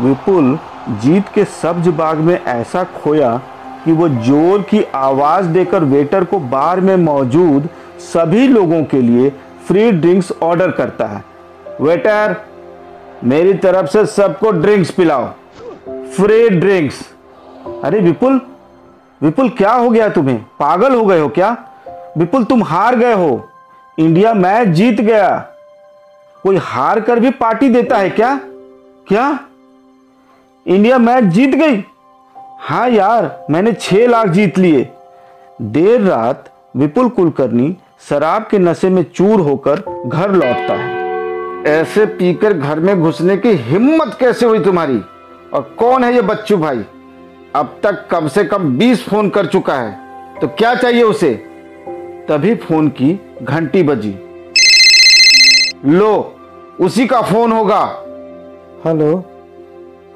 विपुल 0.00 0.58
जीत 1.02 1.28
के 1.28 1.44
सब्ज 1.44 1.88
बाग 1.88 2.18
में 2.18 2.34
ऐसा 2.44 2.84
खोया 2.84 3.36
कि 3.84 3.92
वो 3.92 4.08
ज़ोर 4.08 4.62
की 4.62 4.82
आवाज़ 4.94 5.46
देकर 5.46 5.84
वेटर 5.84 6.24
को 6.24 6.38
बार 6.38 6.80
में 6.80 6.96
मौजूद 6.96 7.68
सभी 8.00 8.46
लोगों 8.48 8.82
के 8.84 9.00
लिए 9.02 9.30
फ्री 9.68 9.90
ड्रिंक्स 9.92 10.32
ऑर्डर 10.42 10.70
करता 10.70 11.06
है। 11.06 11.24
वेटर 11.80 12.36
मेरी 13.24 13.54
तरफ़ 13.54 13.86
से 13.86 14.06
सबको 14.06 14.50
ड्रिंक्स 14.50 14.90
पिलाओ। 14.90 15.26
फ्री 16.16 16.48
ड्रिंक्स 16.50 17.00
अरे 17.84 18.00
विपुल 18.00 18.40
विपुल 19.22 19.48
क्या 19.48 19.72
हो 19.72 19.90
गया 19.90 20.08
तुम्हें? 20.08 20.38
पागल 20.60 20.94
हो 20.94 21.04
गए 21.04 21.20
हो 21.20 21.28
क्या? 21.28 21.56
विपुल, 22.18 22.44
तुम 22.44 22.62
हार 22.64 22.96
गए 22.96 23.12
हो। 23.12 23.48
इंडिया 23.98 24.34
मैच 24.34 24.68
जीत 24.68 25.00
गया। 25.00 25.49
कोई 26.42 26.56
हार 26.56 27.00
कर 27.00 27.20
भी 27.20 27.30
पार्टी 27.30 27.68
देता 27.68 27.96
है 27.96 28.10
क्या? 28.10 28.34
क्या? 29.08 29.38
इंडिया 30.66 30.98
मैच 30.98 31.24
जीत 31.24 31.54
गई? 31.54 31.84
हाँ 32.60 32.88
यार, 32.88 33.46
मैंने 33.50 33.72
छह 33.72 34.06
लाख 34.06 34.28
जीत 34.28 34.58
लिए। 34.58 34.88
देर 35.62 36.00
रात 36.00 36.50
विपुल 36.76 37.08
कुलकर्णी 37.08 37.76
शराब 38.08 38.46
के 38.50 38.58
नशे 38.58 38.88
में 38.88 39.02
चूर 39.04 39.40
होकर 39.40 39.80
घर 40.06 40.30
लौटता 40.30 40.74
है। 40.74 41.62
ऐसे 41.66 42.06
पीकर 42.06 42.52
घर 42.52 42.80
में 42.80 43.00
घुसने 43.00 43.36
की 43.36 43.48
हिम्मत 43.48 44.16
कैसे 44.20 44.46
हुई 44.46 44.60
तुम्हारी? 44.60 45.00
और 45.54 45.74
कौन 45.78 46.04
है 46.04 46.14
ये 46.14 46.22
बच्चू 46.22 46.56
भाई? 46.56 46.84
अब 47.54 47.76
तक 47.82 48.06
कम 48.10 48.28
से 48.28 48.44
कम 48.44 48.72
बीस 48.78 49.04
फ़ोन 49.08 49.28
कर 49.30 49.46
चुका 49.46 49.74
है 49.74 50.38
तो 50.40 50.48
क्या 50.48 50.74
चाहिए 50.74 51.02
उसे? 51.02 51.34
तभी 52.28 52.54
फ़ोन 52.54 52.88
की 52.88 53.18
घंटी 53.42 53.82
बजी। 53.82 54.16
लो 55.86 56.36
उसी 56.80 57.06
का 57.06 57.22
फ़ोन 57.22 57.52
होगा। 57.52 57.84
हेलो? 58.84 59.24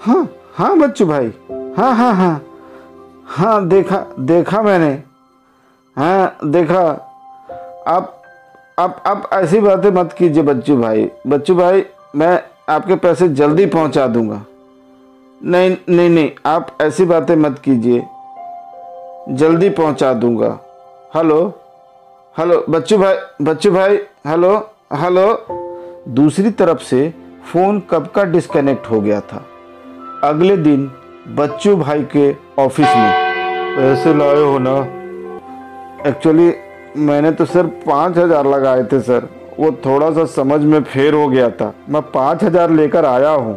हाँ 0.01 0.29
हाँ 0.55 0.79
बच्चू 0.79 1.07
भाई। 1.07 1.33
हाँ 1.77 1.95
हाँ 1.97 2.15
हाँ। 2.15 2.45
हाँ 3.27 3.69
देखा 3.69 4.07
देखा 4.21 4.63
मैंने। 4.63 5.03
हाँ 5.97 6.37
देखा। 6.45 6.81
आप 7.87 8.23
आप 8.79 9.03
अब 9.07 9.29
ऐसी 9.33 9.61
बातें 9.61 9.91
मत 9.91 10.13
कीजिए 10.13 10.43
बच्चू 10.43 10.77
भाई। 10.77 11.11
बच्चू 11.27 11.55
भाई 11.55 11.85
मैं 12.17 12.43
आपके 12.69 12.95
पैसे 12.95 13.29
जल्दी 13.29 13.67
पहुँचा 13.67 14.07
दूँगा। 14.07 14.45
नहीं 15.45 15.77
नहीं 15.89 16.11
नहीं 16.11 16.31
आप 16.47 16.77
ऐसी 16.81 17.05
बातें 17.05 17.37
मत 17.37 17.59
कीजिए। 17.65 18.07
जल्दी 19.31 19.71
पहुँचा 19.71 20.13
दूँगा। 20.13 20.59
हेलो? 21.17 21.61
हेलो 22.39 22.65
बच्चू 22.71 22.99
भाई 22.99 23.17
बच्चू 23.43 23.71
भाई 23.71 23.97
हेलो? 24.27 24.74
हेलो। 24.91 25.27
दूसरी 26.09 26.51
तरफ़ 26.51 26.83
से 26.83 27.09
फ़ोन 27.53 27.79
कब 27.91 28.07
का 28.07 28.23
डिस्कनेक्ट 28.25 28.91
हो 28.91 29.01
गया 29.01 29.21
था? 29.21 29.41
अगले 30.25 30.57
दिन 30.57 30.85
बच्चू 31.37 31.75
भाई 31.77 32.03
के 32.17 32.31
ऑफ़िस 32.63 32.87
में। 32.87 33.77
पैसे 33.77 34.13
लाए 34.15 34.43
हो 34.43 34.59
ना? 34.59 34.77
एक्चुअली 36.09 36.53
मैंने 37.01 37.33
तो 37.33 37.45
सर 37.45 37.67
पाँच 37.87 38.19
हज़ार 38.19 38.47
लगाए 38.47 38.85
थे 38.85 39.01
सर। 39.01 39.29
वो 39.59 39.71
थोड़ा 39.87 40.11
सा 40.11 40.25
समझ 40.35 40.61
में 40.61 40.83
फेर 40.83 41.15
हो 41.15 41.27
गया 41.29 41.51
था। 41.51 41.73
मैं 41.89 42.03
पाँच 42.13 42.45
हज़ार 42.45 42.71
लेकर 42.73 43.05
आया 43.05 43.31
हूँ। 43.31 43.55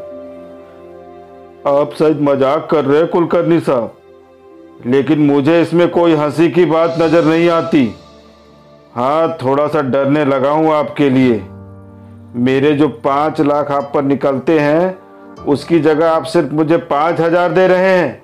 आप 1.73 1.93
शायद 1.99 2.21
मज़ाक 2.21 2.67
कर 2.71 2.85
रहे 2.85 3.05
कुलकर्णी 3.07 3.59
साहब। 3.59 3.93
लेकिन 4.85 5.25
मुझे 5.27 5.61
इसमें 5.61 5.87
कोई 5.89 6.15
हँसी 6.15 6.49
की 6.49 6.65
बात 6.65 6.95
नज़र 6.99 7.25
नहीं 7.25 7.49
आती। 7.51 7.87
हाँ 8.97 9.37
थोड़ा 9.41 9.67
सा 9.67 9.81
डरने 9.81 10.23
लगा 10.25 10.49
हूँ 10.49 10.71
आपके 10.73 11.09
लिए। 11.09 11.33
मेरे 12.35 12.73
जो 12.73 12.87
पाँच 12.89 13.41
लाख 13.41 13.71
आप 13.71 13.91
पर 13.93 14.03
निकलते 14.03 14.59
हैं, 14.59 14.97
उसकी 15.45 15.79
जगह 15.79 16.11
आप 16.11 16.23
सिर्फ़ 16.23 16.53
मुझे 16.53 16.77
पाँच 16.77 17.19
हज़ार 17.19 17.51
दे 17.51 17.67
रहे 17.67 17.91
हैं। 17.97 18.21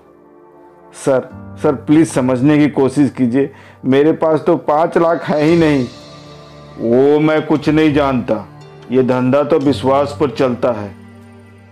सर 0.95 1.29
सर, 1.63 1.75
प्लीज़ 1.75 2.09
समझने 2.09 2.57
की 2.57 2.69
कोशिश 2.69 3.11
कीजिए। 3.11 3.51
मेरे 3.85 4.11
पास 4.13 4.43
तो 4.45 4.55
पाँच 4.57 4.97
लाख 4.97 5.23
है 5.23 5.41
ही 5.43 5.55
नहीं। 5.59 5.85
वो 6.79 7.19
मैं 7.19 7.45
कुछ 7.45 7.69
नहीं 7.69 7.93
जानता। 7.93 8.43
ये 8.91 9.03
धंधा 9.03 9.43
तो 9.43 9.59
विश्वास 9.59 10.17
पर 10.19 10.31
चलता 10.31 10.71
है। 10.71 10.91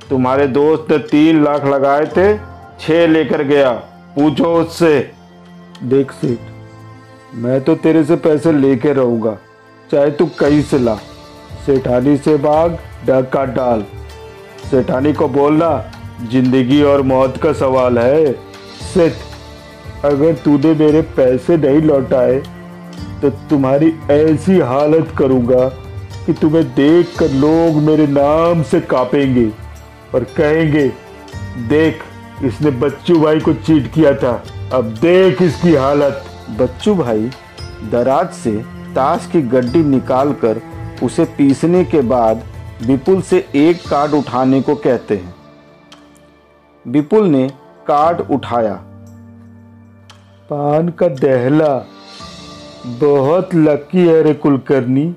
तुम्हारे 0.10 0.48
दोस्त 0.50 0.92
ने 0.92 0.98
तीन 1.08 1.44
लाख 1.44 1.66
लगाए 1.66 2.06
थे 2.18 2.38
छः 2.80 3.06
लेकर 3.08 3.44
गया। 3.44 3.72
पूछो 4.16 4.54
उससे। 4.54 5.12
देख 5.84 6.12
सेठ 6.12 6.51
मैं 7.34 7.60
तो 7.63 7.74
तेरे 7.76 8.04
से 8.04 8.15
पैसे 8.17 8.52
लेके 8.52 8.94
रहूँगा। 8.94 9.38
चाहे 9.89 10.12
तू 10.12 10.26
कहीं 10.39 10.62
से 10.62 10.80
ला। 10.80 10.96
सेठानी 11.65 12.15
से 12.17 12.36
भाग 12.38 12.78
डका 13.06 13.44
डाल। 13.48 13.84
सेठानी 14.72 15.13
को 15.13 15.28
बोलना, 15.30 15.70
ज़िंदगी 16.32 16.82
और 16.84 17.02
मौत 17.02 17.38
का 17.38 17.54
सवाल 17.54 17.98
है। 18.00 18.32
सेठ 18.94 19.13
अगर 20.06 20.34
तूने 20.36 20.74
मेरे 20.76 21.02
पैसे 21.17 21.58
नहीं 21.58 21.82
लौटाए 21.82 22.38
तो 23.22 23.30
तुम्हारी 23.50 23.94
ऐसी 24.12 24.60
हालत 24.62 25.13
करूँगा 25.17 25.67
कि 26.26 26.34
तुम्हें 26.34 26.63
देख 26.76 27.17
कर 27.20 27.32
लोग 27.34 27.76
मेरे 27.84 28.08
नाम 28.08 28.63
से 28.63 28.80
कापेंगे 28.82 29.48
और 30.15 30.24
कहेंगे, 30.38 30.88
देख, 31.70 32.02
इसने 32.44 32.72
बच्चू 32.72 33.20
भाई 33.20 33.39
को 33.39 33.54
चीट 33.54 33.91
किया 33.94 34.13
था। 34.15 34.44
अब 34.74 34.94
देख 35.02 35.41
इसकी 35.41 35.74
हालत। 35.76 36.26
बच्चू 36.58 36.96
भाई 36.96 37.30
दराज 37.92 38.30
से 38.30 38.52
ताश 38.96 39.30
की 39.32 39.42
गड्डी 39.42 39.84
निकालकर 39.84 40.62
उसे 41.04 41.26
पीसने 41.26 41.84
के 41.84 42.02
बाद 42.02 42.44
विपुल 42.82 43.22
से 43.22 43.50
एक 43.56 43.88
कार्ड 43.90 44.14
उठाने 44.14 44.62
को 44.62 44.76
कहते 44.76 45.16
हैं। 45.18 45.36
विपुल 46.88 47.28
ने 47.28 47.52
कार्ड 47.88 48.22
उठाया। 48.32 48.74
पान 50.50 50.90
का 50.90 51.08
दहला। 51.08 51.86
बहुत 52.88 53.56
लकी 53.56 54.08
है 54.08 54.24
रे 54.24 54.34
कुलकर्णी। 54.34 55.16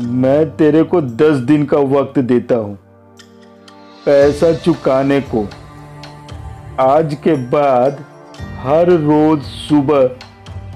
मैं 0.00 0.56
तेरे 0.56 0.82
को 0.82 1.00
दस 1.00 1.36
दिन 1.36 1.64
का 1.64 1.78
वक्त 1.78 2.18
देता 2.18 2.54
हूँ। 2.54 2.78
पैसा 4.06 4.52
चुकाने 4.52 5.20
को। 5.20 5.48
आज 6.80 7.14
के 7.14 7.32
बाद 7.32 8.04
हर 8.58 8.90
रोज 8.90 9.42
सुबह 9.42 10.06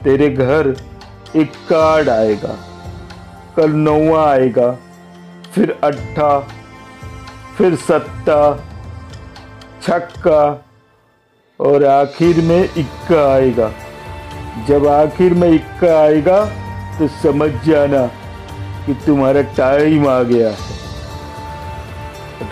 तेरे 0.03 0.29
घर 0.31 0.75
एक 1.37 1.53
कार्ड 1.69 2.09
आएगा, 2.09 2.55
कल 3.57 3.71
नौवा 3.73 4.25
आएगा, 4.31 4.71
फिर 5.55 5.71
अट्ठा, 5.85 6.39
फिर 7.59 7.77
सत्ता, 7.79 8.41
छक्का 9.83 10.43
और 11.61 11.85
आखिर 11.87 12.41
में 12.45 12.63
इक्का 12.63 13.23
आएगा। 13.33 13.71
जब 14.69 14.87
आखिर 14.89 15.35
में 15.35 15.49
इक्का 15.51 15.99
आएगा 16.01 16.45
तो 16.99 17.09
समझ 17.23 17.51
जाना 17.65 18.07
कि 18.87 18.95
तुम्हारा 19.07 19.43
टाइम 19.57 20.09
आ 20.09 20.23
गया 20.25 20.51
है। 20.51 20.71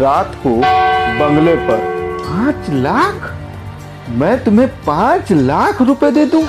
रात 0.00 0.34
को 0.42 0.56
बंगले 1.18 1.54
पर 1.68 1.78
पाँच 2.20 2.70
लाख? 2.82 3.36
मैं 4.10 4.44
तुम्हें 4.44 4.68
पाँच 4.84 5.32
लाख 5.32 5.82
रुपए 5.82 6.10
दे 6.10 6.24
दूँ। 6.24 6.42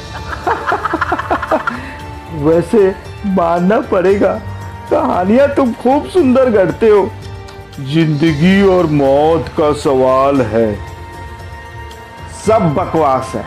वैसे 2.44 2.96
मानना 3.28 3.82
पड़ेगा, 3.82 4.42
कहानियाँ 4.92 5.56
तुम 5.56 5.74
खूब 5.74 6.10
सुंदर 6.10 6.50
गढ़ते 6.50 6.90
हो। 6.90 7.12
ज़िंदगी 7.80 8.62
और 8.62 8.86
मौत 8.86 9.46
का 9.58 9.74
सवाल 9.74 10.42
है। 10.42 10.76
सब 12.46 12.74
बकवास 12.74 13.32
है। 13.36 13.46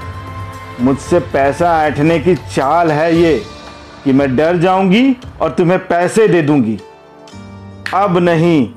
मुझसे 0.81 1.19
पैसा 1.33 1.87
ऐठने 1.87 2.19
की 2.19 2.35
चाल 2.35 2.93
है 2.93 3.17
ये 3.17 3.43
कि 4.05 4.13
मैं 4.13 4.37
डर 4.37 4.57
जाऊँगी 4.57 5.17
और 5.41 5.51
तुम्हें 5.51 5.87
पैसे 5.87 6.29
दे 6.29 6.43
दूँगी। 6.43 6.79
अब 7.95 8.19
नहीं 8.19 8.69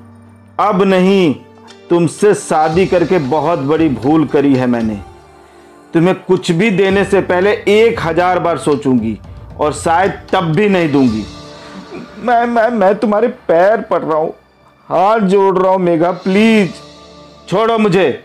अब 0.59 0.83
नहीं, 0.83 1.35
तुमसे 1.89 2.33
शादी 2.33 2.85
करके 2.85 3.19
बहुत 3.19 3.59
बड़ी 3.59 3.89
भूल 3.89 4.25
करी 4.25 4.55
है 4.55 4.67
मैंने। 4.67 5.16
तुम्हें 5.93 6.15
कुछ 6.23 6.51
भी 6.51 6.69
देने 6.71 7.03
से 7.05 7.21
पहले 7.21 7.51
एक 7.69 7.99
हज़ार 7.99 8.39
बार 8.39 8.57
सोचूँगी 8.57 9.17
और 9.59 9.73
शायद 9.73 10.19
तब 10.31 10.51
भी 10.55 10.67
नहीं 10.69 10.91
दूँगी। 10.91 11.25
मैं 12.19 12.45
मैं 12.45 12.67
मैं 12.71 12.93
तुम्हारे 12.95 13.27
पैर 13.47 13.81
पड़ 13.81 14.01
रहा 14.01 14.17
हूँ। 14.17 14.33
हाथ 14.89 15.19
जोड़ 15.19 15.57
रहा 15.57 15.71
हूँ, 15.71 15.79
मेघा, 15.79 16.11
प्लीज़। 16.13 16.69
छोड़ो 17.49 17.77
मुझे। 17.77 18.23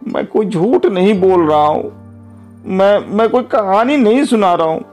मैं 0.00 0.26
कोई 0.26 0.46
झूठ 0.46 0.86
नहीं 0.86 1.14
बोल 1.20 1.48
रहा 1.50 1.64
हूँ। 1.64 2.62
मैं 2.68 2.98
मैं 3.08 3.28
कोई 3.28 3.42
कहानी 3.52 3.96
नहीं 3.96 4.24
सुना 4.24 4.52
रहा 4.54 4.66
हूँ। 4.66 4.84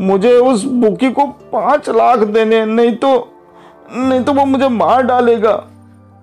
मुझे 0.00 0.32
उस 0.32 0.64
बुकी 0.64 1.10
को 1.10 1.26
पाँच 1.52 1.88
लाख 1.90 2.18
देने 2.18 2.64
नहीं 2.66 2.94
तो 2.96 3.12
नहीं 3.90 4.22
तो 4.24 4.32
वो 4.32 4.44
मुझे 4.44 4.68
मार 4.68 5.02
डालेगा। 5.02 5.52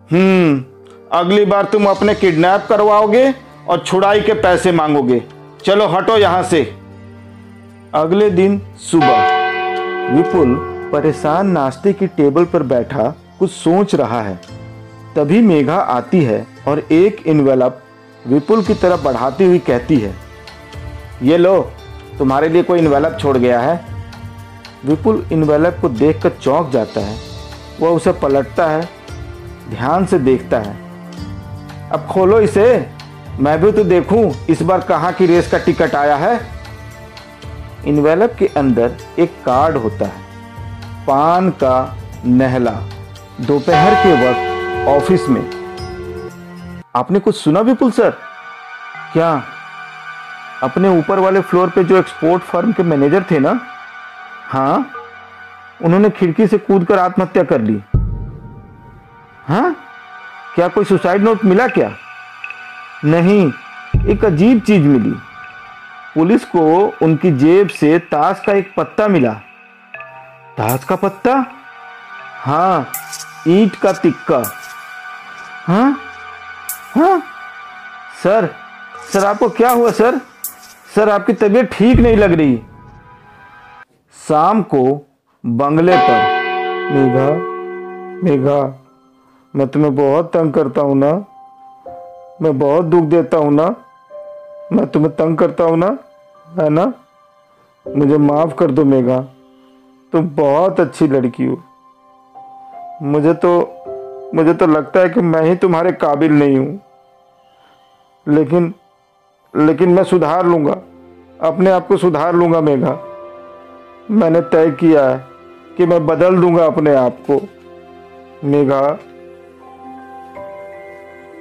हम्म 0.10 0.64
अगली 1.12 1.46
बार 1.46 1.66
तुम 1.66 1.86
अपने 1.86 2.16
किडनैप 2.16 2.66
करवाओगे 2.70 3.30
और 3.70 3.84
छुड़ाई 3.86 4.22
के 4.22 4.34
पैसे 4.34 4.72
मांगोगे। 4.72 5.22
चलो 5.66 5.88
हटो 5.88 6.18
यहाँ 6.18 6.44
से। 6.44 6.62
अगले 7.94 8.30
दिन 8.30 8.62
सुबह, 8.82 10.14
विपुल 10.14 10.56
परेशान 10.94 11.48
नाश्ते 11.48 11.94
की 11.94 12.08
टेबल 12.08 12.46
पर 12.46 12.64
बैठा 12.64 13.04
कुछ 13.40 13.52
सोच 13.52 13.96
रहा 13.96 14.22
है। 14.22 14.36
तभी 15.16 15.42
मेघा 15.42 15.76
आती 15.76 16.24
है 16.24 16.46
और 16.68 16.80
एक 16.92 17.24
इनवेलप 17.28 17.82
विपुल 18.28 18.64
की 18.64 18.74
तरफ़ 18.74 19.04
बढ़ाती 19.04 19.46
हुई 19.46 19.60
कहती 19.60 19.98
है, 19.98 20.14
ये 21.24 21.38
लो, 21.38 21.60
तुम्हारे 22.18 22.50
लिए 22.50 22.64
कोई 22.64 22.80
इन्वेलप 22.80 23.18
छोड़ 23.22 23.38
गया 23.38 23.60
है? 23.60 23.82
विपुल 24.86 25.26
इन्वेलप 25.32 25.78
को 25.82 25.90
देखकर 25.90 26.30
चौंक 26.42 26.70
जाता 26.70 27.02
है। 27.02 27.18
वह 27.82 27.90
उसे 27.90 28.12
पलटता 28.12 28.68
है, 28.68 28.88
ध्यान 29.70 30.06
से 30.06 30.20
देखता 30.20 30.60
है। 30.60 30.78
अब 31.92 32.08
खोलो 32.12 32.40
इसे। 32.40 32.99
मैं 33.40 33.60
भी 33.62 33.72
तो 33.72 33.84
देखूँ, 33.84 34.32
इस 34.50 34.62
बार 34.62 34.82
कहाँ 34.82 35.12
की 35.14 35.26
रेस 35.26 35.50
का 35.52 35.58
टिकट 35.58 35.94
आया 35.96 36.16
है? 36.16 36.40
इन्वेलप 37.88 38.36
के 38.40 38.48
अंदर 38.58 38.96
एक 39.20 39.36
कार्ड 39.46 39.78
होता 39.78 40.06
है, 40.06 40.22
पान 41.06 41.50
का 41.64 41.96
नहला, 42.26 42.72
दोपहर 43.42 43.96
के 44.04 44.14
वक्त 44.22 44.88
ऑफ़िस 44.88 45.30
में। 45.30 45.42
आपने 46.96 47.20
कुछ 47.20 47.36
सुना 47.36 47.60
विपुल 47.62 47.92
सर? 47.92 48.10
क्या? 49.14 49.32
अपने 50.64 50.90
ऊपर 50.90 51.20
वाले 51.20 51.42
फ्लोर 51.42 51.70
पे 51.70 51.84
जो 51.84 51.98
एक्सपोर्ट 51.98 52.44
फर्म 52.44 52.72
के 52.72 52.84
मैनेजर 52.84 53.26
थे 53.32 53.40
ना? 53.40 53.60
हाँ? 54.50 54.92
उन्होंने 55.82 56.10
खिड़की 56.10 56.48
से 56.48 56.58
कूद 56.58 56.86
कर 56.86 57.00
आत्महत्या 57.00 57.44
कर 57.44 57.62
ली। 57.62 57.82
हाँ? 59.48 59.76
क्या 60.56 60.68
कोई 60.68 60.86
सुसाइड 60.86 61.24
नोट 61.24 61.46
मिला 61.46 61.68
क्या? 61.70 61.92
नहीं, 63.06 63.52
एक 64.08 64.26
अजीब 64.26 64.60
चीज़ 64.60 64.84
मिली। 64.84 65.12
पुलिस 66.16 66.46
को 66.46 66.62
उनकी 67.02 67.32
जेब 67.32 67.68
से 67.68 67.98
ताश 68.00 68.42
का 68.48 68.54
एक 68.54 68.74
पत्ता 68.78 69.08
मिला। 69.08 69.34
ताश 70.58 70.84
का 70.84 70.96
पत्ता? 70.96 71.34
हाँ 72.44 72.92
ईट 73.48 73.76
का 73.76 73.92
तिक्का 73.94 74.42
हाँ? 75.68 75.92
हाँ? 76.96 77.22
सर 78.24 78.50
सर, 79.14 79.26
आपको 79.26 79.50
क्या 79.50 79.70
हुआ, 79.70 79.92
सर? 79.92 80.20
सर, 80.96 81.10
आपकी 81.10 81.34
तबीयत 81.34 81.72
ठीक 81.74 82.00
नहीं 82.00 82.18
लग 82.18 82.34
रही। 82.34 82.56
शाम 84.28 84.62
को 84.64 84.84
बंगले 85.46 85.98
पर। 85.98 86.28
मेघा 86.92 87.30
मेघा, 88.24 88.62
मैं 89.54 89.68
तुम्हें 89.68 89.96
बहुत 89.96 90.32
तंग 90.34 90.54
करता 90.54 90.82
हूँ 90.82 90.98
ना। 90.98 91.12
मैं 92.42 92.60
बहुत 92.60 92.86
दुख 92.86 93.04
देता 93.04 93.38
हूँ 93.38 93.54
ना। 93.54 93.76
मैं 94.74 94.88
तुम्हें 94.88 95.16
तंग 95.16 95.38
करता 95.38 95.64
हूँ 95.64 95.78
ना, 95.78 95.98
है 96.60 96.70
ना? 96.70 96.94
मुझे 97.96 98.18
माफ़ 98.18 98.56
कर 98.56 98.72
दो 98.72 98.86
मेघा। 98.86 99.20
तुम 100.14 100.30
बहुत 100.30 100.80
अच्छी 100.80 101.08
लड़की 101.08 101.46
हो। 101.46 101.64
मुझे 103.02 103.34
तो 103.34 103.74
मुझे 104.36 104.54
तो 104.54 104.68
लगता 104.68 105.00
है 105.00 105.10
कि 105.10 105.22
मैं 105.22 105.42
ही 105.42 105.56
तुम्हारे 105.56 105.92
काबिल 105.92 106.32
नहीं 106.32 106.58
हूँ। 106.58 106.80
लेकिन 108.28 108.74
लेकिन 109.56 109.90
मैं 109.90 110.04
सुधार 110.04 110.46
लूँगा। 110.46 110.74
अपने 111.48 111.72
आप 111.72 111.88
को 111.88 111.98
सुधार 111.98 112.36
लूँगा 112.36 112.62
मेघा। 112.62 112.98
मैंने 114.12 114.42
तय 114.42 114.72
किया 114.72 115.10
है 115.10 115.26
कि 115.78 115.86
मैं 115.86 116.08
बदल 116.08 116.42
दूँगा 116.42 116.66
अपने 116.66 116.96
आप 116.96 117.18
को। 117.30 117.42
मेघा 118.48 119.00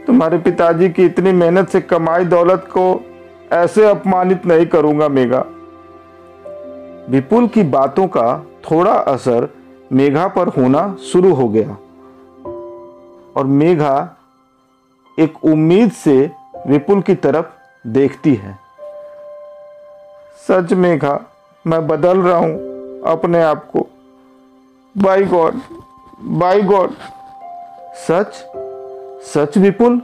तुम्हारे 0.09 0.39
पिताजी 0.39 0.89
की 0.89 1.05
इतनी 1.05 1.33
मेहनत 1.33 1.69
से 1.69 1.81
कमाई 1.81 2.25
दौलत 2.25 2.69
को 2.71 3.03
ऐसे 3.53 3.89
अपमानित 3.89 4.47
नहीं 4.47 4.67
करूँगा, 4.67 5.09
मेघा। 5.09 5.45
विपुल 7.11 7.49
की 7.49 7.63
बातों 7.63 8.07
का 8.07 8.47
थोड़ा 8.71 8.93
असर 8.93 9.49
मेघा 9.93 10.29
पर 10.29 10.49
होना 10.49 10.97
शुरू 11.13 11.35
हो 11.35 11.49
गया। 11.49 11.71
और 13.37 13.47
मेघा 13.47 14.17
एक 15.19 15.45
उम्मीद 15.45 15.91
से 15.91 16.31
विपुल 16.67 17.01
की 17.01 17.15
तरफ़ 17.15 17.47
देखती 17.87 18.35
है। 18.35 18.59
सच 20.49 20.73
मेघा, 20.73 21.21
मैं 21.67 21.87
बदल 21.89 22.19
रहा 22.19 22.39
हूँ 22.39 22.55
अपने 23.03 23.43
आप 23.43 23.71
को। 23.71 23.87
By 24.99 25.25
God 25.25 25.55
by 26.21 26.63
God. 26.63 26.91
सच 27.95 28.45
सच 29.19 29.57
विपुल? 29.59 30.01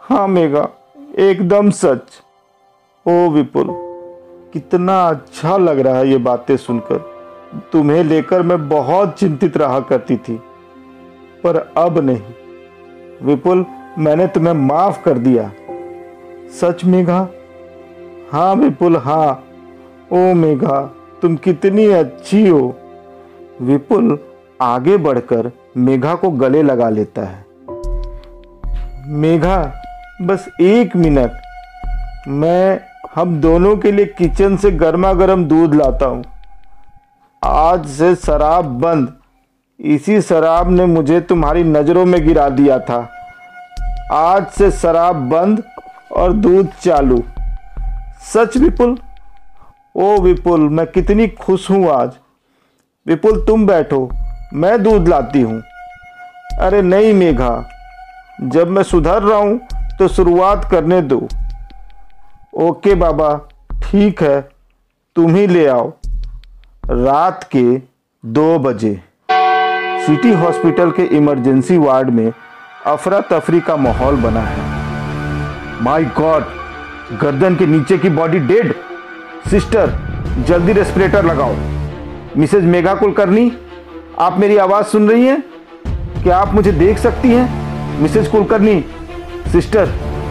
हाँ 0.00 0.26
मेघा, 0.28 0.68
एकदम 1.18 1.70
सच। 1.70 2.20
ओ 3.06 3.28
विपुल, 3.30 3.66
कितना 4.52 4.96
अच्छा 5.08 5.56
लग 5.56 5.78
रहा 5.78 5.96
है 5.96 6.08
ये 6.08 6.16
बातें 6.18 6.56
सुनकर। 6.56 6.98
तुम्हें 7.72 8.02
लेकर 8.04 8.42
मैं 8.42 8.68
बहुत 8.68 9.14
चिंतित 9.18 9.56
रहा 9.56 9.80
करती 9.80 10.16
थी, 10.18 10.36
पर 11.44 11.56
अब 11.76 11.98
नहीं। 11.98 13.26
विपुल, 13.26 13.64
मैंने 13.98 14.26
तुम्हें 14.26 14.54
माफ़ 14.54 15.02
कर 15.02 15.18
दिया। 15.18 15.50
सच 16.60 16.84
मेघा? 16.84 17.26
हाँ 18.32 18.54
विपुल 18.54 18.96
हाँ। 18.96 19.44
ओ 20.12 20.34
मेघा, 20.34 20.80
तुम 21.22 21.36
कितनी 21.36 21.86
अच्छी 21.86 22.48
हो। 22.48 22.74
विपुल 23.62 24.18
आगे 24.60 24.96
बढ़कर 24.96 25.52
मेघा 25.76 26.14
को 26.14 26.30
गले 26.30 26.62
लगा 26.62 26.88
लेता 26.88 27.22
है। 27.22 27.51
मेघा, 29.06 29.72
बस 30.22 30.48
एक 30.60 30.96
मिनट। 30.96 31.32
मैं 32.28 32.80
हम 33.14 33.40
दोनों 33.40 33.76
के 33.76 33.92
लिए 33.92 34.06
किचन 34.06 34.56
से 34.56 34.70
गर्मा 34.70 35.12
गर्म 35.12 35.44
दूध 35.44 35.74
लाता 35.74 36.06
हूँ। 36.06 36.24
आज 37.44 37.86
से 37.86 38.14
शराब 38.14 38.64
बंद। 38.64 39.12
इसी 39.80 40.20
शराब 40.20 40.70
ने 40.70 40.86
मुझे 40.86 41.20
तुम्हारी 41.20 41.64
नज़रों 41.64 42.04
में 42.04 42.26
गिरा 42.26 42.48
दिया 42.48 42.78
था। 42.78 43.08
आज 44.12 44.46
से 44.46 44.70
शराब 44.70 45.16
बंद 45.16 45.62
और 46.16 46.32
दूध 46.32 46.68
चालू। 46.82 47.24
सच 48.34 48.56
विपुल? 48.56 48.98
ओ 49.96 50.20
विपुल, 50.20 50.60
मैं 50.60 50.86
कितनी 50.86 51.28
खुश 51.28 51.70
हूँ 51.70 51.90
आज। 51.90 52.12
विपुल, 53.06 53.44
तुम 53.46 53.66
बैठो। 53.66 54.10
मैं 54.54 54.82
दूध 54.82 55.08
लाती 55.08 55.40
हूँ। 55.40 55.62
अरे 56.60 56.82
नहीं 56.82 57.14
मेघा 57.14 57.68
जब 58.40 58.70
मैं 58.70 58.82
सुधर 58.82 59.22
रहा 59.22 59.38
हूँ 59.38 59.60
तो 59.98 60.08
शुरुआत 60.08 60.68
करने 60.70 61.00
दो। 61.02 61.16
ओके 62.54 62.94
बाबा, 62.94 63.34
ठीक 63.82 64.22
है, 64.22 64.40
तुम 65.16 65.34
ही 65.34 65.46
ले 65.46 65.66
आओ। 65.66 65.92
रात 66.86 67.44
के 67.56 67.64
दो 68.24 68.58
बजे। 68.58 68.94
सिटी 70.06 70.32
हॉस्पिटल 70.32 70.90
के 70.90 71.02
इमरजेंसी 71.02 71.78
वार्ड 71.78 72.10
में 72.10 72.32
अफरा 72.86 73.20
तफरी 73.20 73.60
का 73.60 73.76
माहौल 73.76 74.16
बना 74.16 74.40
है। 74.40 75.82
माय 75.82 76.04
गॉड, 76.04 76.44
गर्दन 77.20 77.56
के 77.56 77.66
नीचे 77.66 77.98
की 77.98 78.08
बॉडी 78.08 78.38
डेड। 78.38 78.74
सिस्टर, 79.50 79.92
जल्दी 80.48 80.72
रेस्पिरेटर 80.72 81.24
लगाओ। 81.24 81.54
मिसेज 82.36 82.64
मेगा 82.64 82.94
कुलकर्णी, 82.94 83.52
आप 84.18 84.38
मेरी 84.38 84.56
आवाज़ 84.56 84.86
सुन 84.86 85.08
रही 85.08 85.26
हैं? 85.26 85.42
क्या 86.22 86.38
आप 86.38 86.54
मुझे 86.54 86.72
देख 86.72 86.98
सकती 86.98 87.30
हैं? 87.30 87.61
Mrs 88.00 88.28
Kulkarni, 88.28 88.84
sister, 89.52 89.88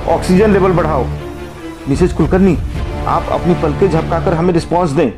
oxygen 0.09 0.51
level 0.51 0.71
बढ़ाओ। 0.71 1.05
मिसेज 1.89 2.13
कुलकर्णी, 2.13 2.57
आप 3.07 3.27
अपनी 3.31 3.53
पलके 3.53 3.87
झपकाकर 3.87 4.33
हमें 4.33 4.53
रिस्पांस 4.53 4.89
दें। 4.89 5.11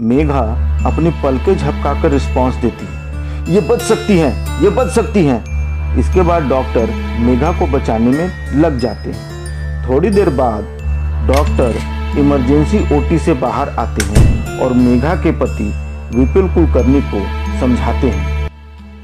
मेघा 0.00 0.40
अपनी 0.86 1.10
पलके 1.22 1.54
झपकाकर 1.54 2.10
रिस्पांस 2.10 2.54
देती 2.54 2.86
है। 2.86 3.54
ये 3.54 3.60
बच 3.60 3.80
सकती 3.80 4.18
हैं, 4.18 4.62
ये 4.62 4.70
बच 4.70 4.90
सकती 4.90 5.24
हैं। 5.26 5.98
इसके 5.98 6.22
बाद 6.22 6.42
डॉक्टर 6.42 6.90
मेघा 7.20 7.52
को 7.52 7.66
बचाने 7.66 8.10
में 8.10 8.54
लग 8.54 8.78
जाते 8.78 9.10
हैं। 9.10 9.88
थोड़ी 9.88 10.10
देर 10.10 10.30
बाद 10.30 10.64
डॉक्टर 11.28 11.78
इमरजेंसी 12.18 12.78
ओटी 12.96 13.18
से 13.18 13.34
बाहर 13.34 13.68
आते 13.68 14.04
हैं 14.04 14.58
और 14.58 14.72
मेघा 14.72 15.14
के 15.14 15.32
पति 15.32 15.72
विपुल 16.18 16.48
कुलकर्णी 16.48 17.00
को 17.00 17.24
समझाते 17.60 18.10
हैं। 18.10 18.50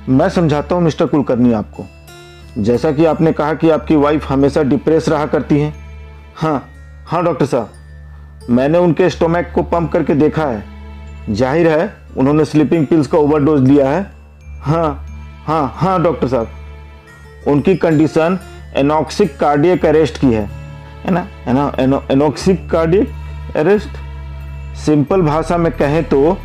मैं 0.08 0.28
समझाता 0.28 0.74
हूँ 0.74 0.82
मिस्टर 0.82 1.06
कुलकर्णी 1.06 1.52
आपको। 1.52 1.86
जैसा 2.58 2.90
कि 2.92 3.04
आपने 3.04 3.32
कहा 3.32 3.54
कि 3.54 3.70
आपकी 3.70 3.96
वाइफ 3.96 4.28
हमेशा 4.28 4.62
डिप्रेस 4.62 5.08
रहा 5.08 5.26
करती 5.26 5.60
हैं। 5.60 5.74
हाँ 6.36 6.68
हाँ 7.06 7.22
डॉक्टर 7.24 7.46
साहब। 7.46 8.48
मैंने 8.50 8.78
उनके 8.78 9.08
स्टोमैक 9.10 9.52
को 9.54 9.62
पंप 9.62 9.92
करके 9.92 10.14
देखा 10.14 10.44
है। 10.44 10.64
ज़ाहिर 11.30 11.68
है, 11.68 11.92
उन्होंने 12.16 12.44
स्लीपिंग 12.44 12.86
पिल्स 12.86 13.06
का 13.06 13.18
ओवरडोज 13.18 13.68
लिया 13.68 13.88
है। 13.90 14.02
हाँ 14.60 15.06
हाँ 15.46 15.72
हाँ 15.76 16.02
डॉक्टर 16.02 16.28
साहब। 16.28 17.48
उनकी 17.48 17.74
कंडीशन 17.76 18.38
एनॉक्सिक 18.76 19.36
कार्डियक 19.38 19.86
अरेस्ट 19.86 20.18
की 20.18 20.32
है। 20.32 20.44
है 21.04 21.10
ना? 21.10 21.26
है 21.46 21.86
ना? 21.86 22.02
एनॉक्सिक 22.10 22.68
कार्डियक 22.70 23.56
अरेस्ट 23.56 23.98
सिंपल 24.76 25.22
भाषा 25.22 25.56
में 25.56 25.72
कहें 25.72 26.02
तो 26.04 26.36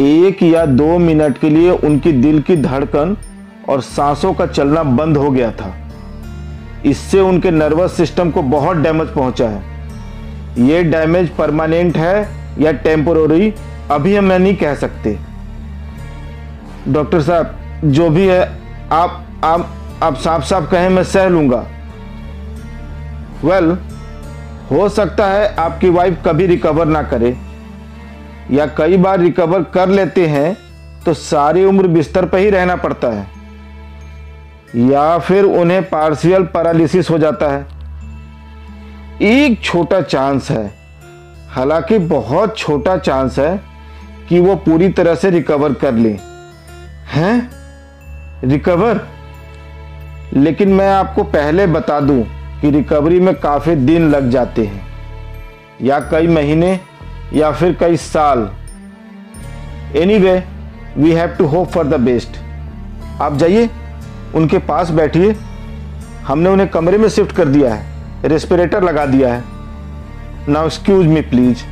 एक 0.00 0.42
या 0.42 0.64
दो 0.66 0.98
मिनट 0.98 1.38
के 1.38 1.50
लिए 1.50 1.70
उनकी 1.70 2.12
दिल 2.12 2.40
की 2.42 2.56
धड़कन 2.56 3.16
और 3.72 3.80
सांसों 3.80 4.32
का 4.34 4.46
चलना 4.46 4.82
बंद 4.82 5.16
हो 5.16 5.30
गया 5.30 5.50
था। 5.50 5.74
इससे 6.86 7.20
उनके 7.20 7.50
नर्वस 7.50 7.92
सिस्टम 7.92 8.30
को 8.30 8.42
बहुत 8.42 8.76
डैमेज 8.76 9.08
पहुँचा 9.08 9.48
है। 9.48 9.62
ये 10.60 10.82
डैमेज 10.82 11.28
परमानेंट 11.30 11.96
है 11.96 12.28
या 12.58 12.72
टेम्पोररी 12.72 13.52
अभी 13.90 14.14
हम 14.16 14.32
नहीं 14.32 14.56
कह 14.56 14.74
सकते। 14.74 15.18
डॉक्टर 16.88 17.22
साहब 17.22 17.58
जो 17.84 18.08
भी 18.10 18.26
है 18.26 18.42
आप 18.92 19.24
आप 19.44 19.68
आप 20.02 20.16
साफ़ 20.16 20.44
साफ़ 20.44 20.70
कहें 20.70 20.88
मैं 20.88 21.04
सह 21.04 21.28
लूँगा। 21.28 21.64
वेल 23.44 23.64
well, 23.64 23.78
हो 24.70 24.88
सकता 24.88 25.26
है 25.26 25.54
आपकी 25.56 25.88
वाइफ 25.90 26.22
कभी 26.26 26.46
रिकवर 26.46 26.86
ना 26.86 27.02
करे 27.02 27.36
या 28.50 28.66
कई 28.76 28.96
बार 28.96 29.18
रिकवर 29.20 29.62
कर 29.74 29.88
लेते 29.88 30.26
हैं 30.26 30.56
तो 31.04 31.14
सारी 31.14 31.64
उम्र 31.64 31.86
बिस्तर 31.88 32.26
पर 32.26 32.38
ही 32.38 32.50
रहना 32.50 32.76
पड़ता 32.76 33.08
है। 33.08 33.26
या 34.76 35.18
फिर 35.18 35.44
उन्हें 35.44 35.88
पार्शियल 35.88 36.42
पैरालिसिस 36.42 37.10
हो 37.10 37.18
जाता 37.18 37.52
है। 37.52 37.66
एक 39.22 39.62
छोटा 39.62 40.00
चांस 40.00 40.50
है। 40.50 40.74
हालाँकि 41.50 41.98
बहुत 41.98 42.58
छोटा 42.58 42.96
चांस 42.96 43.38
है 43.38 43.60
कि 44.28 44.40
वो 44.40 44.56
पूरी 44.56 44.88
तरह 44.88 45.14
से 45.14 45.30
रिकवर 45.30 45.72
कर 45.72 45.92
ले। 45.92 46.18
हैं? 47.12 47.50
रिकवर 48.44 49.00
लेकिन 50.32 50.68
मैं 50.68 50.90
आपको 50.90 51.24
पहले 51.24 51.66
बता 51.66 52.00
दूँ 52.00 52.22
कि 52.60 52.70
रिकवरी 52.70 53.20
में 53.20 53.34
काफ़ी 53.34 53.74
दिन 53.74 54.10
लग 54.10 54.30
जाते 54.30 54.64
हैं। 54.64 54.86
या 55.82 56.00
कई 56.00 56.26
महीने, 56.26 56.80
या 57.32 57.52
फिर 57.52 57.76
कई 57.80 57.96
साल। 57.96 58.50
Anyway 60.18 60.44
we 60.96 61.12
have 61.12 61.28
to 61.28 61.46
hope 61.46 61.68
for 61.68 61.86
the 61.86 62.00
best 62.00 62.30
आप 63.22 63.36
जाइए। 63.36 63.70
उनके 64.34 64.58
पास 64.58 64.90
बैठिए। 64.90 65.32
हमने 66.26 66.50
उन्हें 66.50 66.68
कमरे 66.68 66.98
में 66.98 67.08
शिफ्ट 67.08 67.36
कर 67.36 67.48
दिया 67.48 67.74
है। 67.74 68.28
रेस्पिरेटर 68.28 68.82
लगा 68.82 69.06
दिया 69.06 69.34
है। 69.34 69.44
Now 70.48 70.66
excuse 70.66 71.06
me 71.06 71.20
please 71.20 71.62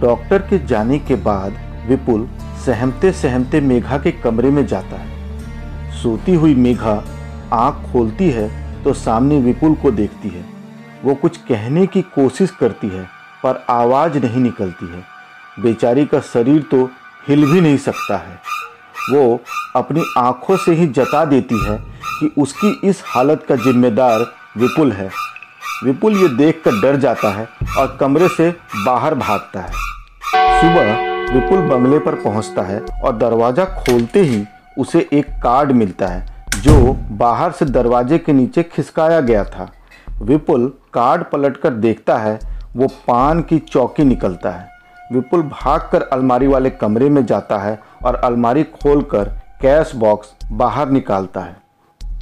doctor 0.00 0.38
के 0.38 0.58
जाने 0.66 0.98
के 0.98 1.14
बाद 1.14 1.56
विपुल 1.88 2.28
सहमते 2.66 3.12
सहमते 3.12 3.60
मेघा 3.60 3.98
के 3.98 4.12
कमरे 4.12 4.50
में 4.50 4.66
जाता 4.66 4.96
है। 4.96 5.92
सोती 5.92 6.34
हुई 6.34 6.54
मेघा 6.54 7.02
आँख 7.52 7.90
खोलती 7.92 8.30
है 8.30 8.48
तो 8.84 8.92
सामने 8.94 9.38
विपुल 9.38 9.74
को 9.74 9.90
देखती 9.90 10.28
है। 10.28 10.44
वो 11.04 11.14
कुछ 11.14 11.36
कहने 11.38 11.86
की 11.86 12.02
कोशिश 12.02 12.50
करती 12.50 12.88
है, 12.88 13.02
पर 13.42 13.64
आवाज़ 13.70 14.18
नहीं 14.18 14.40
निकलती 14.40 14.92
है। 14.92 15.02
बेचारी 15.60 16.04
का 16.04 16.20
शरीर 16.24 16.62
तो 16.62 16.84
हिल 17.28 17.44
भी 17.52 17.60
नहीं 17.60 17.76
सकता 17.78 18.16
है। 18.16 18.38
वो 19.10 19.40
अपनी 19.76 20.04
आँखों 20.18 20.56
से 20.56 20.72
ही 20.72 20.86
जता 20.88 21.24
देती 21.24 21.64
है 21.64 21.76
कि 22.10 22.30
उसकी 22.38 22.70
इस 22.84 23.02
हालत 23.06 23.44
का 23.48 23.56
जिम्मेदार 23.56 24.26
विपुल 24.56 24.92
है। 24.92 25.10
विपुल 25.84 26.16
ये 26.16 26.28
देखकर 26.28 26.80
डर 26.80 26.96
जाता 26.96 27.30
है 27.30 27.48
और 27.78 27.96
कमरे 28.00 28.28
से 28.28 28.50
बाहर 28.76 29.14
भागता 29.14 29.60
है। 29.60 29.72
सुबह 30.60 31.08
विपुल 31.34 31.60
बंगले 31.68 31.98
पर 31.98 32.14
पहुँचता 32.14 32.62
है 32.62 32.80
और 33.04 33.16
दरवाज़ा 33.16 33.64
खोलते 33.64 34.20
ही 34.20 34.44
उसे 34.78 35.08
एक 35.12 35.30
कार्ड 35.42 35.72
मिलता 35.72 36.06
है, 36.06 36.26
जो 36.56 36.92
बाहर 37.12 37.52
से 37.52 37.64
दरवाजे 37.64 38.18
के 38.18 38.32
नीचे 38.32 38.62
खिसकाया 38.62 39.20
गया 39.20 39.44
था। 39.44 39.70
विपुल 40.22 40.66
कार्ड 40.94 41.24
पलटकर 41.24 41.70
देखता 41.70 42.16
है, 42.18 42.38
वो 42.76 42.86
पान 43.08 43.40
की 43.42 43.58
चौकी 43.58 44.04
निकलता 44.04 44.50
है। 44.50 44.68
विपुल 45.12 45.42
भागकर 45.42 46.02
अलमारी 46.02 46.46
वाले 46.46 46.70
कमरे 46.70 47.08
में 47.10 47.24
जाता 47.26 47.58
है 47.58 47.78
और 48.04 48.14
अलमारी 48.14 48.62
खोलकर 48.62 49.28
कैश 49.62 49.92
बॉक्स 49.94 50.34
बाहर 50.52 50.90
निकालता 50.90 51.40
है। 51.40 51.56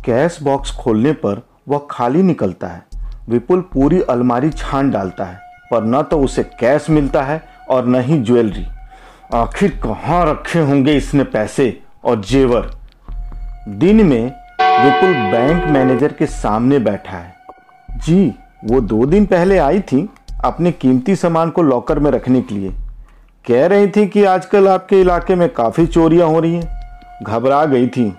कैश 0.04 0.38
बॉक्स 0.42 0.70
खोलने 0.76 1.12
पर 1.14 1.42
वह 1.68 1.86
खाली 1.90 2.22
निकलता 2.22 2.66
है। 2.66 2.82
विपुल 3.28 3.60
पूरी 3.72 4.00
अलमारी 4.00 4.50
छान 4.50 4.90
डालता 4.90 5.24
है, 5.24 5.38
पर 5.70 5.84
न 5.84 6.02
तो 6.02 6.20
उसे 6.20 6.42
कैश 6.60 6.90
मिलता 6.90 7.22
है 7.22 7.42
और 7.70 7.86
न 7.86 8.00
ही 8.00 8.18
ज्वेलरी। 8.22 8.66
आखिर 9.34 9.70
कहाँ 9.84 10.24
रखे 10.26 10.58
होंगे 10.58 10.96
इसने 10.96 11.24
पैसे 11.24 11.80
और 12.04 12.20
जेवर? 12.20 12.70
दिन 13.68 14.06
में 14.06 14.24
विपुल 14.60 15.14
बैंक 15.32 15.64
मैनेजर 15.64 16.12
के 16.12 16.26
सामने 16.26 16.78
बैठा 16.78 17.16
है। 17.16 17.34
जी, 17.90 18.34
वो 18.64 18.80
दो 18.80 19.04
दिन 19.06 19.26
पहले 19.26 19.58
आई 19.58 19.80
थी। 19.80 20.08
अपने 20.44 20.72
कीमती 20.72 21.16
सामान 21.16 21.50
को 21.50 21.62
लॉकर 21.62 21.98
में 21.98 22.10
रखने 22.10 22.40
के 22.40 22.54
लिए। 22.54 22.72
कह 23.44 23.66
रही 23.66 23.86
थी 23.88 24.06
कि 24.06 24.24
आजकल 24.24 24.68
आपके 24.68 25.00
इलाके 25.00 25.34
में 25.34 25.48
काफ़ी 25.48 25.86
चोरियाँ 25.86 26.28
हो 26.28 26.40
रही 26.40 26.54
हैं। 26.54 27.24
घबरा 27.24 27.64
गई 27.64 27.86
थी। 27.86 28.12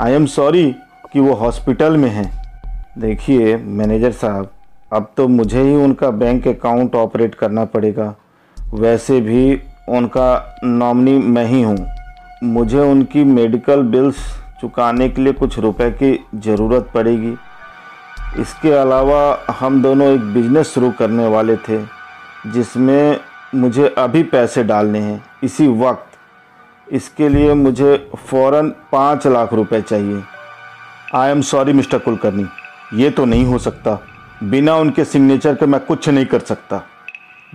आई 0.00 0.12
एम 0.12 0.26
सॉरी 0.26 0.64
कि 1.12 1.20
वो 1.20 1.34
हॉस्पिटल 1.34 1.96
में 1.96 2.08
हैं। 2.10 2.30
देखिए 2.98 3.56
मैनेजर 3.56 4.12
साहब, 4.12 4.50
अब 4.92 5.10
तो 5.16 5.28
मुझे 5.28 5.62
ही 5.62 5.74
उनका 5.74 6.10
बैंक 6.10 6.48
अकाउंट 6.48 6.94
ऑपरेट 6.94 7.34
करना 7.34 7.64
पड़ेगा। 7.64 8.14
वैसे 8.74 9.20
भी 9.20 9.60
उनका 9.88 10.56
नॉमनी 10.64 11.18
मैं 11.18 11.44
ही 11.44 11.62
हूँ। 11.62 11.86
मुझे 12.44 12.80
उनकी 12.80 13.24
मेडिकल 13.24 13.82
बिल्स 13.82 14.16
चुकाने 14.60 15.08
के 15.08 15.22
लिए 15.22 15.32
कुछ 15.32 15.58
रुपए 15.58 15.90
की 15.90 16.18
ज़रूरत 16.34 16.90
पड़ेगी। 16.94 17.34
इसके 18.38 18.70
अलावा 18.72 19.46
हम 19.50 19.82
दोनों 19.82 20.06
एक 20.08 20.32
बिज़नेस 20.34 20.72
शुरू 20.74 20.90
करने 20.90 21.26
वाले 21.26 21.56
थे, 21.58 21.78
जिसमें 22.46 23.20
मुझे 23.54 23.88
अभी 23.98 24.22
पैसे 24.22 24.62
डालने 24.64 24.98
हैं 24.98 25.22
इसी 25.44 25.66
वक्त। 25.78 26.92
इसके 26.92 27.28
लिए 27.28 27.54
मुझे 27.54 27.96
फ़ौर 28.28 28.62
पाँच 28.92 29.26
लाख 29.26 29.52
रुपए 29.52 29.80
चाहिए। 29.82 30.22
I 31.14 31.30
am 31.30 31.40
sorry 31.42 31.72
Mr 31.72 31.98
Kulkarni 31.98 32.46
ये 32.94 33.10
तो 33.10 33.24
नहीं 33.24 33.44
हो 33.44 33.58
सकता। 33.58 33.98
बिना 34.42 34.76
उनके 34.76 35.04
सिग्नेचर 35.04 35.54
के 35.54 35.66
मैं 35.66 35.80
कुछ 35.80 36.08
नहीं 36.08 36.26
कर 36.26 36.40
सकता। 36.40 36.82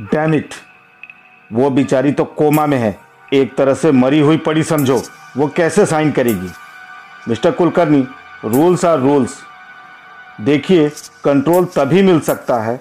डैम 0.02 0.34
इट 0.34 0.54
वो 1.52 1.70
बेचारी 1.70 2.12
तो 2.12 2.26
कोमा 2.26 2.66
में 2.66 2.78
है। 2.78 2.98
एक 3.34 3.56
तरह 3.56 3.74
से 3.74 3.92
मरी 3.92 4.20
हुई 4.20 4.38
पड़ी, 4.38 4.64
समझो। 4.64 5.02
वो 5.38 5.48
कैसे 5.48 5.86
साइन 5.86 6.12
करेगी? 6.12 6.50
Mr 7.28 7.52
Kulkarni 7.52 8.08
rules 8.46 8.86
are 8.86 9.00
rules 9.00 9.38
देखिए 10.42 10.90
कंट्रोल 11.24 11.66
तभी 11.76 12.02
मिल 12.04 12.20
सकता 12.20 12.60
है 12.62 12.80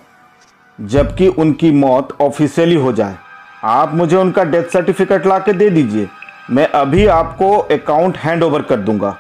जबकि 0.79 1.27
उनकी 1.29 1.71
मौत 1.73 2.17
ऑफिशियली 2.21 2.75
हो 2.77 2.93
जाए। 2.93 3.17
आप 3.65 3.95
मुझे 3.95 4.17
उनका 4.17 4.45
डेथ 4.45 4.71
सर्टिफिकेट 4.73 5.27
ला 5.27 5.39
के 5.39 5.53
दे 5.53 5.69
दीजिए। 5.71 6.09
मैं 6.51 6.67
अभी 6.69 7.07
आपको 7.07 7.57
अकाउंट 7.57 8.17
हैंड 8.17 8.43
ओवर 8.43 8.63
कर 8.63 8.81
दूँगा। 8.81 9.17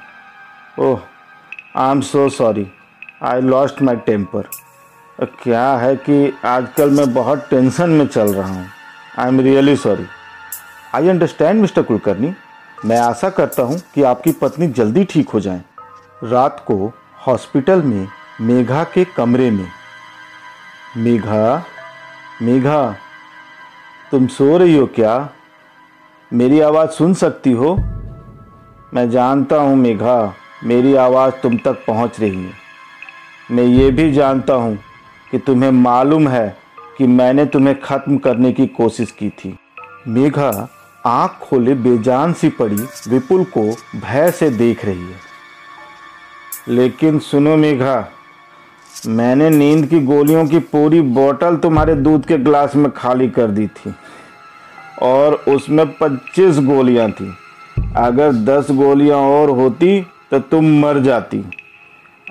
ओह 0.78 1.00
I 1.76 1.90
am 1.90 2.00
so 2.00 2.28
sorry 2.28 2.66
I 3.22 3.40
lost 3.40 3.82
my 3.82 3.96
temper 3.96 4.48
क्या 5.42 5.66
है 5.76 5.94
कि 5.98 6.32
आजकल 6.44 6.90
मैं 6.90 7.12
बहुत 7.14 7.46
टेंशन 7.50 7.90
में 7.90 8.06
चल 8.06 8.32
रहा 8.34 8.48
हूँ। 8.48 8.66
I 9.18 9.28
am 9.28 9.40
really 9.40 9.76
sorry 9.76 10.06
I 10.94 11.08
understand 11.08 11.60
Mr 11.60 11.82
Kulkarni 11.82 12.32
मैं 12.84 12.98
आशा 13.00 13.30
करता 13.30 13.62
हूँ 13.62 13.80
कि 13.94 14.02
आपकी 14.02 14.32
पत्नी 14.32 14.66
जल्दी 14.68 15.04
ठीक 15.04 15.28
हो 15.28 15.40
जाए। 15.40 15.62
रात 16.24 16.64
को 16.66 16.92
हॉस्पिटल 17.26 17.82
में 17.82 18.06
मेघा 18.40 18.84
के 18.84 19.04
कमरे 19.04 19.50
में। 19.50 19.68
मेघा 20.96 21.64
मेघा, 22.42 22.96
तुम 24.10 24.26
सो 24.26 24.56
रही 24.58 24.76
हो 24.76 24.86
क्या? 24.86 25.28
मेरी 26.32 26.60
आवाज़ 26.60 26.90
सुन 26.90 27.14
सकती 27.14 27.52
हो? 27.52 27.74
मैं 28.94 29.10
जानता 29.10 29.56
हूँ 29.56 29.76
मेघा, 29.76 30.34
मेरी 30.64 30.94
आवाज़ 30.94 31.34
तुम 31.34 31.56
तक 31.56 31.84
पहुँच 31.86 32.20
रही 32.20 32.44
है। 32.44 32.52
मैं 33.50 33.64
ये 33.64 33.90
भी 33.90 34.12
जानता 34.12 34.54
हूँ 34.54 34.78
कि 35.30 35.38
तुम्हें 35.38 35.70
मालूम 35.70 36.28
है 36.28 36.56
कि 36.98 37.06
मैंने 37.06 37.46
तुम्हें 37.46 37.80
ख़त्म 37.80 38.18
करने 38.18 38.52
की 38.52 38.66
कोशिश 38.66 39.10
की 39.10 39.30
थी। 39.30 39.58
मेघा, 40.08 40.68
आँख 41.06 41.30
खोले 41.30 41.74
बेजान 41.74 42.32
सी 42.32 42.48
पड़ी, 42.48 42.86
विपुल 43.08 43.44
को 43.44 43.76
भय 44.00 44.30
से 44.30 44.50
देख 44.50 44.84
रही 44.84 45.06
है। 45.06 45.18
लेकिन 46.68 47.18
सुनो 47.18 47.56
मेघा 47.56 48.08
मैंने 49.06 49.50
नींद 49.50 49.86
की 49.86 50.00
गोलियों 50.00 50.46
की 50.46 50.58
पूरी 50.58 51.00
बोतल 51.00 51.56
तुम्हारे 51.56 51.94
दूध 51.94 52.26
के 52.26 52.38
ग्लास 52.38 52.76
में 52.76 52.90
खाली 52.92 53.28
कर 53.28 53.46
दी 53.46 53.66
थी। 53.66 53.94
और 55.02 55.34
उसमें 55.34 55.86
पच्चीस 55.86 56.58
गोलियाँ 56.58 57.10
थी। 57.10 57.34
अगर 57.96 58.32
दस 58.32 58.66
गोलियाँ 58.70 59.18
और 59.18 59.50
होती 59.50 60.06
तो 60.30 60.38
तुम 60.38 60.80
मर 60.80 60.98
जाती। 60.98 61.44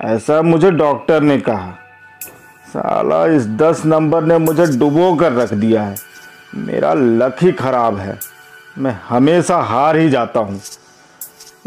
ऐसा 0.02 0.42
मुझे 0.42 0.72
डॉक्टर 0.72 1.22
ने 1.22 1.38
कहा। 1.38 1.72
साला, 2.68 3.26
इस 3.26 3.48
दस 3.48 3.86
नंबर 3.86 4.24
ने 4.24 4.38
मुझे 4.38 4.66
डुबो 4.66 5.16
कर 5.16 5.32
रख 5.34 5.54
दिया 5.54 5.84
है। 5.84 5.96
मेरा 6.56 6.94
लक 6.94 7.36
ही 7.42 7.52
खराब 7.52 7.98
है। 7.98 8.20
मैं 8.78 9.00
हमेशा 9.10 9.58
हार 9.58 9.98
ही 9.98 10.10
जाता 10.10 10.40
हूँ। 10.40 10.62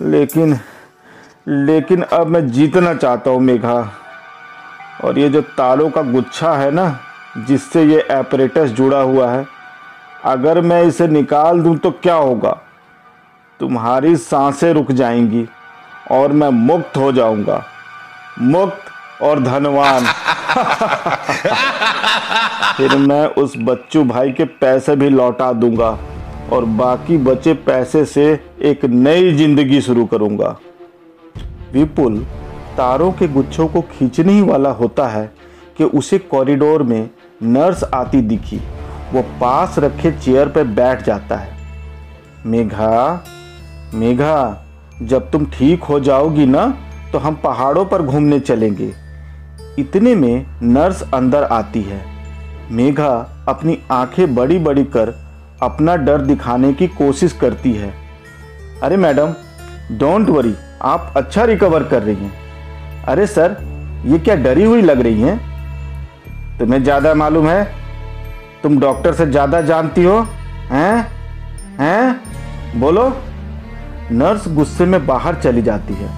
लेकिन 0.00 0.58
लेकिन 1.48 2.02
अब 2.02 2.26
मैं 2.26 2.48
जीतना 2.48 2.94
चाहता 2.94 3.30
हूँ, 3.30 3.40
मेघा। 3.40 3.92
और 5.04 5.18
ये 5.18 5.28
जो 5.28 5.40
तालों 5.40 5.90
का 5.90 6.02
गुच्छा 6.02 6.54
है 6.54 6.70
ना, 6.70 7.00
जिससे 7.38 7.84
ये 7.84 8.06
एपरेटस 8.10 8.70
जुड़ा 8.70 9.00
हुआ 9.00 9.30
है, 9.30 9.46
अगर 10.24 10.60
मैं 10.60 10.82
इसे 10.82 11.08
निकाल 11.08 11.60
दूँ 11.60 11.76
तो 11.76 11.92
क्या 11.92 12.14
होगा? 12.14 12.60
तुम्हारी 13.60 14.16
साँसें 14.16 14.72
रुक 14.72 14.92
जाएँगी 14.92 15.48
और 16.10 16.32
मैं 16.32 16.48
मुक्त 16.48 16.96
हो 16.96 17.12
जाऊँगा। 17.12 17.64
मुक्त 18.38 19.22
और 19.22 19.42
धनवान। 19.42 20.06
फिर 22.76 22.98
मैं 22.98 23.34
उस 23.34 23.52
बच्चू 23.58 24.04
भाई 24.04 24.32
के 24.32 24.44
पैसे 24.44 24.96
भी 24.96 25.08
लौटा 25.08 25.52
दूँगा 25.52 25.98
और 26.52 26.64
बाकी 26.64 27.18
बचे 27.18 27.54
पैसे 27.66 28.04
से 28.04 28.40
एक 28.62 28.84
नई 28.84 29.32
ज़िंदगी 29.32 29.80
शुरू 29.80 30.06
करूँगा। 30.06 30.56
विपुल 31.72 32.26
तारों 32.76 33.10
के 33.12 33.28
गुच्छों 33.28 33.66
को 33.68 33.80
खींचने 33.90 34.32
ही 34.32 34.40
वाला 34.42 34.70
होता 34.70 35.06
है 35.08 35.26
कि 35.78 35.84
उसे 35.84 36.18
कॉरिडोर 36.18 36.82
में 36.82 37.10
नर्स 37.42 37.84
आती 37.84 38.20
दिखी। 38.22 38.60
वो 39.12 39.22
पास 39.40 39.78
रखे 39.78 40.12
चेयर 40.12 40.48
पर 40.48 40.64
बैठ 40.64 41.04
जाता 41.04 41.36
है। 41.36 41.56
मेघा 42.46 43.24
मेघा, 43.94 44.64
जब 45.02 45.30
तुम 45.30 45.46
ठीक 45.46 45.84
हो 45.84 46.00
जाओगी 46.00 46.46
ना 46.46 46.66
तो 47.12 47.18
हम 47.18 47.34
पहाड़ों 47.34 47.84
पर 47.84 48.02
घूमने 48.02 48.40
चलेंगे। 48.40 48.92
इतने 49.78 50.14
में 50.14 50.46
नर्स 50.62 51.02
अंदर 51.14 51.42
आती 51.42 51.82
है। 51.82 52.00
मेघा 52.70 53.14
अपनी 53.48 53.78
आँखें 53.90 54.34
बड़ी 54.34 54.58
बड़ी 54.58 54.84
कर 54.86 55.14
अपना 55.62 55.96
डर 55.96 56.20
दिखाने 56.20 56.72
की 56.72 56.86
कोशिश 56.88 57.32
करती 57.32 57.72
है। 57.72 57.92
अरे 58.82 58.96
मैडम 58.96 59.34
डोंट 59.92 60.28
वरी 60.28 60.54
आप 60.82 61.12
अच्छा 61.16 61.44
रिकवर 61.44 61.84
कर 61.84 62.02
रही 62.02 62.16
हैं। 62.16 62.45
अरे 63.08 63.26
सर, 63.26 63.56
ये 64.06 64.18
क्या 64.18 64.34
डरी 64.34 64.64
हुई 64.64 64.82
लग 64.82 65.00
रही 65.00 65.20
हैं? 65.20 65.38
तुम्हें 66.58 66.82
ज़्यादा 66.82 67.14
मालूम 67.14 67.48
है? 67.48 67.64
तुम 68.62 68.78
डॉक्टर 68.80 69.12
से 69.14 69.26
ज़्यादा 69.26 69.60
जानती 69.60 70.04
हो? 70.04 70.18
हैं? 70.70 71.06
हैं? 71.80 72.80
बोलो। 72.80 73.08
नर्स 74.12 74.48
गुस्से 74.48 74.84
में 74.84 75.06
बाहर 75.06 75.34
चली 75.34 75.62
जाती 75.62 75.94
है। 75.94 76.08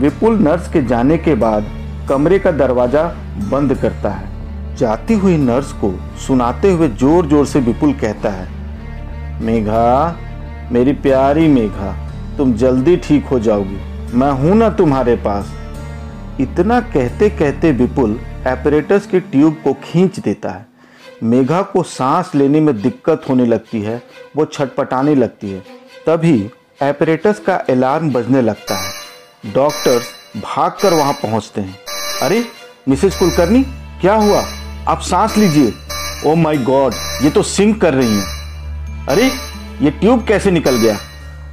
विपुल 0.00 0.38
नर्स 0.38 0.68
के 0.72 0.82
जाने 0.82 1.16
के 1.18 1.34
बाद 1.34 1.64
कमरे 2.08 2.38
का 2.38 2.50
दरवाज़ा 2.52 3.02
बंद 3.50 3.74
करता 3.74 4.10
है। 4.10 4.76
जाती 4.76 5.14
हुई 5.14 5.36
नर्स 5.38 5.72
को 5.74 5.92
सुनाते 6.26 6.70
हुए 6.70 6.88
ज़ोर 6.90 7.26
ज़ोर 7.26 7.46
से 7.46 7.60
विपुल 7.60 7.92
कहता 7.94 8.30
है, 8.30 8.46
मेघा, 9.40 10.16
मेरी 10.72 10.92
प्यारी 10.92 11.48
मेघा, 11.48 11.92
तुम 12.38 12.52
जल्दी 12.54 12.96
ठीक 12.98 13.24
हो 13.24 13.38
जाओगी। 13.40 13.80
मैं 14.14 14.30
हूँ 14.32 14.56
ना 14.56 14.68
तुम्हारे 14.70 15.16
पास। 15.16 15.52
इतना 16.40 16.80
कहते 16.80 17.30
कहते 17.30 17.72
विपुल 17.72 18.20
एपरेटस 18.46 19.06
के 19.06 19.20
ट्यूब 19.20 19.54
को 19.64 19.72
खींच 19.72 20.20
देता 20.20 20.48
है। 20.48 20.66
मेघा 21.22 21.62
को 21.62 21.82
सांस 21.82 22.30
लेने 22.34 22.60
में 22.60 22.82
दिक्कत 22.82 23.22
होने 23.28 23.46
लगती 23.46 23.82
है, 23.82 24.02
वो 24.36 24.44
छटपटाने 24.44 25.14
लगती 25.14 25.50
है। 25.50 25.60
तभी 26.06 26.50
एपरेटस 26.82 27.42
का 27.46 27.54
अलार्म 27.56 28.12
बजने 28.12 28.42
लगता 28.42 28.78
है। 28.78 28.92
डॉक्टर्स 29.54 30.04
भागकर 30.36 30.94
वहाँ 30.94 31.12
पहुँचते 31.12 31.60
हैं। 31.60 31.78
अरे 32.22 32.44
मिसेज 32.88 33.14
कुलकर्णी, 33.14 33.62
क्या 34.00 34.14
हुआ? 34.14 34.44
आप 34.88 35.00
सांस 35.00 35.36
लीजिए। 35.36 35.72
ओ 36.26 36.34
माय 36.34 36.56
गॉड 36.56 36.94
ये 37.22 37.30
तो 37.30 37.42
सिंक 37.42 37.80
कर 37.80 37.94
रही 37.94 38.20
हैं। 38.20 38.26
अरे, 39.06 39.30
ये 39.82 39.90
ट्यूब 39.90 40.26
कैसे 40.26 40.50
निकल 40.50 40.76
गया? 40.76 40.98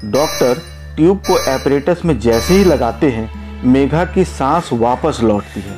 डॉक्टर 0.06 0.62
ट्यूब 0.96 1.18
को 1.18 1.52
एपरेटस 1.52 2.02
में 2.06 2.20
जैसे 2.20 2.54
ही 2.54 2.64
लगाते 2.64 3.10
हैं 3.10 3.39
मेघा 3.64 4.06
की 4.06 4.24
सांस 4.24 4.70
वापस 4.74 5.20
लौटती 5.24 5.60
है। 5.60 5.78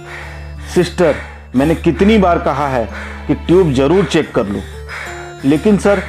सिस्टर, 0.75 1.15
मैंने 1.55 1.75
कितनी 1.75 2.17
बार 2.17 2.39
कहा 2.39 2.67
है 2.67 2.89
कि 3.27 3.35
ट्यूब 3.35 3.71
ज़रूर 3.71 4.05
चेक 4.05 4.31
कर 4.31 4.47
लो। 4.47 4.59
लेकिन 5.45 5.77
सर, 5.77 6.03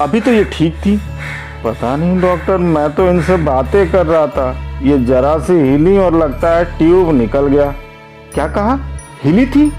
अभी 0.00 0.20
तो 0.20 0.32
ये 0.32 0.44
ठीक 0.44 0.74
थी। 0.74 0.96
पता 1.64 1.96
नहीं 1.96 2.20
डॉक्टर, 2.20 2.56
मैं 2.56 2.92
तो 2.92 3.10
इनसे 3.10 3.36
बातें 3.36 3.90
कर 3.90 4.06
रहा 4.06 4.26
था। 4.26 4.78
ये 4.82 4.98
जरा 4.98 5.38
सी 5.38 5.52
हिली 5.52 5.98
और 5.98 6.14
लगता 6.14 6.56
है 6.56 6.64
ट्यूब 6.64 7.14
निकल 7.14 7.46
गया। 7.46 7.74
क्या 8.34 8.48
कहा? 8.48 8.78
हिली 9.24 9.46
थी? 9.46 9.72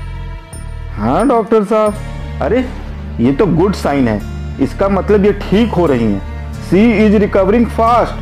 हाँ 0.95 1.27
डॉक्टर 1.27 1.63
साहब। 1.63 1.93
अरे, 2.41 2.69
ये 3.19 3.31
तो 3.31 3.45
गुड 3.45 3.73
साइन 3.73 4.07
है। 4.07 4.21
इसका 4.63 4.89
मतलब 4.89 5.25
ये 5.25 5.33
ठीक 5.33 5.71
हो 5.71 5.85
रही 5.85 6.11
हैं। 6.11 6.53
She 6.53 7.05
is 7.05 7.15
recovering 7.15 7.67
fast. 7.67 8.13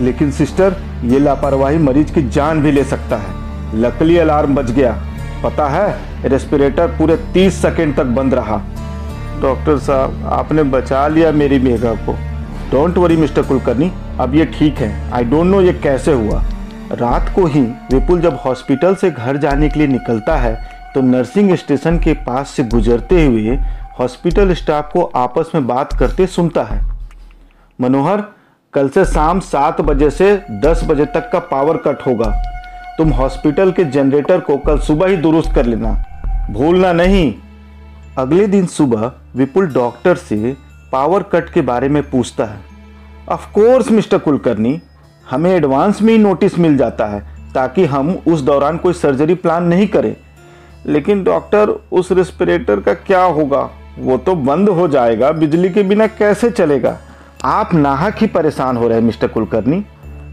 लेकिन 0.00 0.30
सिस्टर 0.30 0.76
ये 1.04 1.18
लापरवाही 1.18 1.78
मरीज़ 1.78 2.12
की 2.12 2.22
जान 2.22 2.62
भी 2.62 2.72
ले 2.72 2.84
सकता 2.84 3.16
है। 3.16 3.36
लकली 3.74 4.16
अलार्म 4.16 4.54
बच 4.54 4.70
गया। 4.70 4.92
पता 5.44 5.68
है, 5.68 5.98
रेस्पिरेटर 6.24 6.86
पूरे 6.88 7.16
30 7.34 7.62
सेकंड 7.62 7.96
तक 7.96 8.04
बंद 8.04 8.34
रहा। 8.34 8.56
डॉक्टर 9.42 9.78
साहब, 9.78 10.24
आपने 10.26 10.62
बचा 10.62 11.06
लिया 11.08 11.32
मेरी 11.32 11.58
मेघा 11.58 11.92
को। 12.06 12.12
डोंट 12.70 12.96
वरी 12.98 13.16
मिस्टर 13.16 13.42
कुलकर्णी, 13.42 13.92
अब 14.20 14.34
ये 14.34 14.44
ठीक 14.54 14.78
है। 14.78 15.10
आई 15.12 15.24
डोंट 15.24 15.46
नो 15.46 15.60
ये 15.60 15.72
कैसे 15.72 16.12
हुआ। 16.12 16.42
रात 16.92 17.32
को 17.34 17.44
ही 17.46 17.60
विपुल 17.92 18.20
जब 18.20 18.38
हॉस्पिटल 18.44 18.94
से 18.94 19.10
घर 19.10 19.36
जाने 19.36 19.68
के 19.68 19.78
लिए 19.78 19.88
निकलता 19.88 20.36
है 20.36 20.56
तो 20.94 21.00
नर्सिंग 21.00 21.54
स्टेशन 21.54 21.98
के 21.98 22.12
पास 22.26 22.48
से 22.48 22.62
गुजरते 22.64 23.24
हुए 23.26 23.56
हॉस्पिटल 23.98 24.52
स्टाफ 24.54 24.90
को 24.92 25.02
आपस 25.16 25.50
में 25.54 25.66
बात 25.66 25.92
करते 25.92 26.26
सुनता 26.26 26.62
है। 26.62 26.80
मनोहर 27.80 28.22
कल 28.72 28.88
से 28.88 29.04
शाम 29.04 29.40
सात 29.40 29.80
बजे 29.80 30.10
से 30.10 30.42
दस 30.50 30.80
बजे 30.84 31.04
तक 31.04 31.30
का 31.32 31.38
पावर 31.38 31.76
कट 31.76 32.06
होगा। 32.06 32.42
तुम 32.98 33.10
हॉस्पिटल 33.10 33.72
के 33.72 33.84
जनरेटर 33.84 34.40
को 34.40 34.56
कल 34.56 34.78
सुबह 34.78 35.06
ही 35.06 35.16
दुरुस्त 35.16 35.54
कर 35.54 35.66
लेना। 35.66 36.04
भूलना 36.50 36.92
नहीं। 36.92 37.34
अगले 38.18 38.46
दिन 38.46 38.66
सुबह 38.66 39.12
विपुल 39.36 39.66
डॉक्टर 39.66 40.14
से 40.14 40.56
पावर 40.92 41.22
कट 41.22 41.52
के 41.52 41.60
बारे 41.60 41.88
में 41.88 42.10
पूछता 42.10 42.44
है। 42.44 42.60
ऑफ़ 43.28 43.52
कोर्स 43.52 43.90
मिस्टर 43.90 44.18
कुलकर्णी, 44.18 44.80
हमें 45.30 45.50
एडवांस 45.50 46.02
में 46.02 46.12
ही 46.12 46.18
नोटिस 46.18 46.58
मिल 46.58 46.76
जाता 46.76 47.06
है, 47.06 47.52
ताकि 47.54 47.84
हम 47.84 48.18
उस 48.28 48.40
दौरान 48.40 48.76
कोई 48.76 48.92
सर्जरी 48.92 49.34
प्लान 49.34 49.64
नहीं 49.64 49.88
करें। 49.88 50.16
लेकिन 50.86 51.24
डॉक्टर 51.24 51.82
उस 51.92 52.12
रेस्पिरेटर 52.12 52.80
का 52.80 52.94
क्या 52.94 53.22
होगा? 53.22 53.70
वो 53.98 54.16
तो 54.16 54.34
बंद 54.34 54.68
हो 54.68 54.88
जाएगा, 54.88 55.32
बिजली 55.32 55.70
के 55.70 55.82
बिना 55.82 56.06
कैसे 56.06 56.50
चलेगा? 56.50 56.98
आप 57.44 57.74
नाहक 57.74 58.16
ही 58.18 58.26
परेशान 58.26 58.76
हो 58.76 58.88
रहे 58.88 58.98
हैं, 58.98 59.04
मिस्टर 59.04 59.26
कुलकर्णी। 59.26 59.84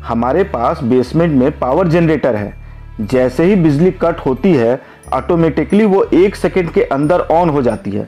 हमारे 0.06 0.44
पास 0.44 0.84
बेसमेंट 0.84 1.34
में 1.34 1.60
पावर 1.60 1.88
जनरेटर 1.88 2.36
है। 2.36 2.54
जैसे 3.02 3.44
ही 3.44 3.56
बिजली 3.56 3.92
कट 3.92 4.20
होती 4.20 4.54
है 4.54 4.82
ऑटोमेटिकली 5.14 5.86
वो 5.86 6.04
एक 6.04 6.36
सेकेंड 6.36 6.70
के 6.70 6.84
अंदर 6.84 7.20
ऑन 7.20 7.50
हो 7.50 7.62
जाती 7.62 7.92
है। 7.92 8.08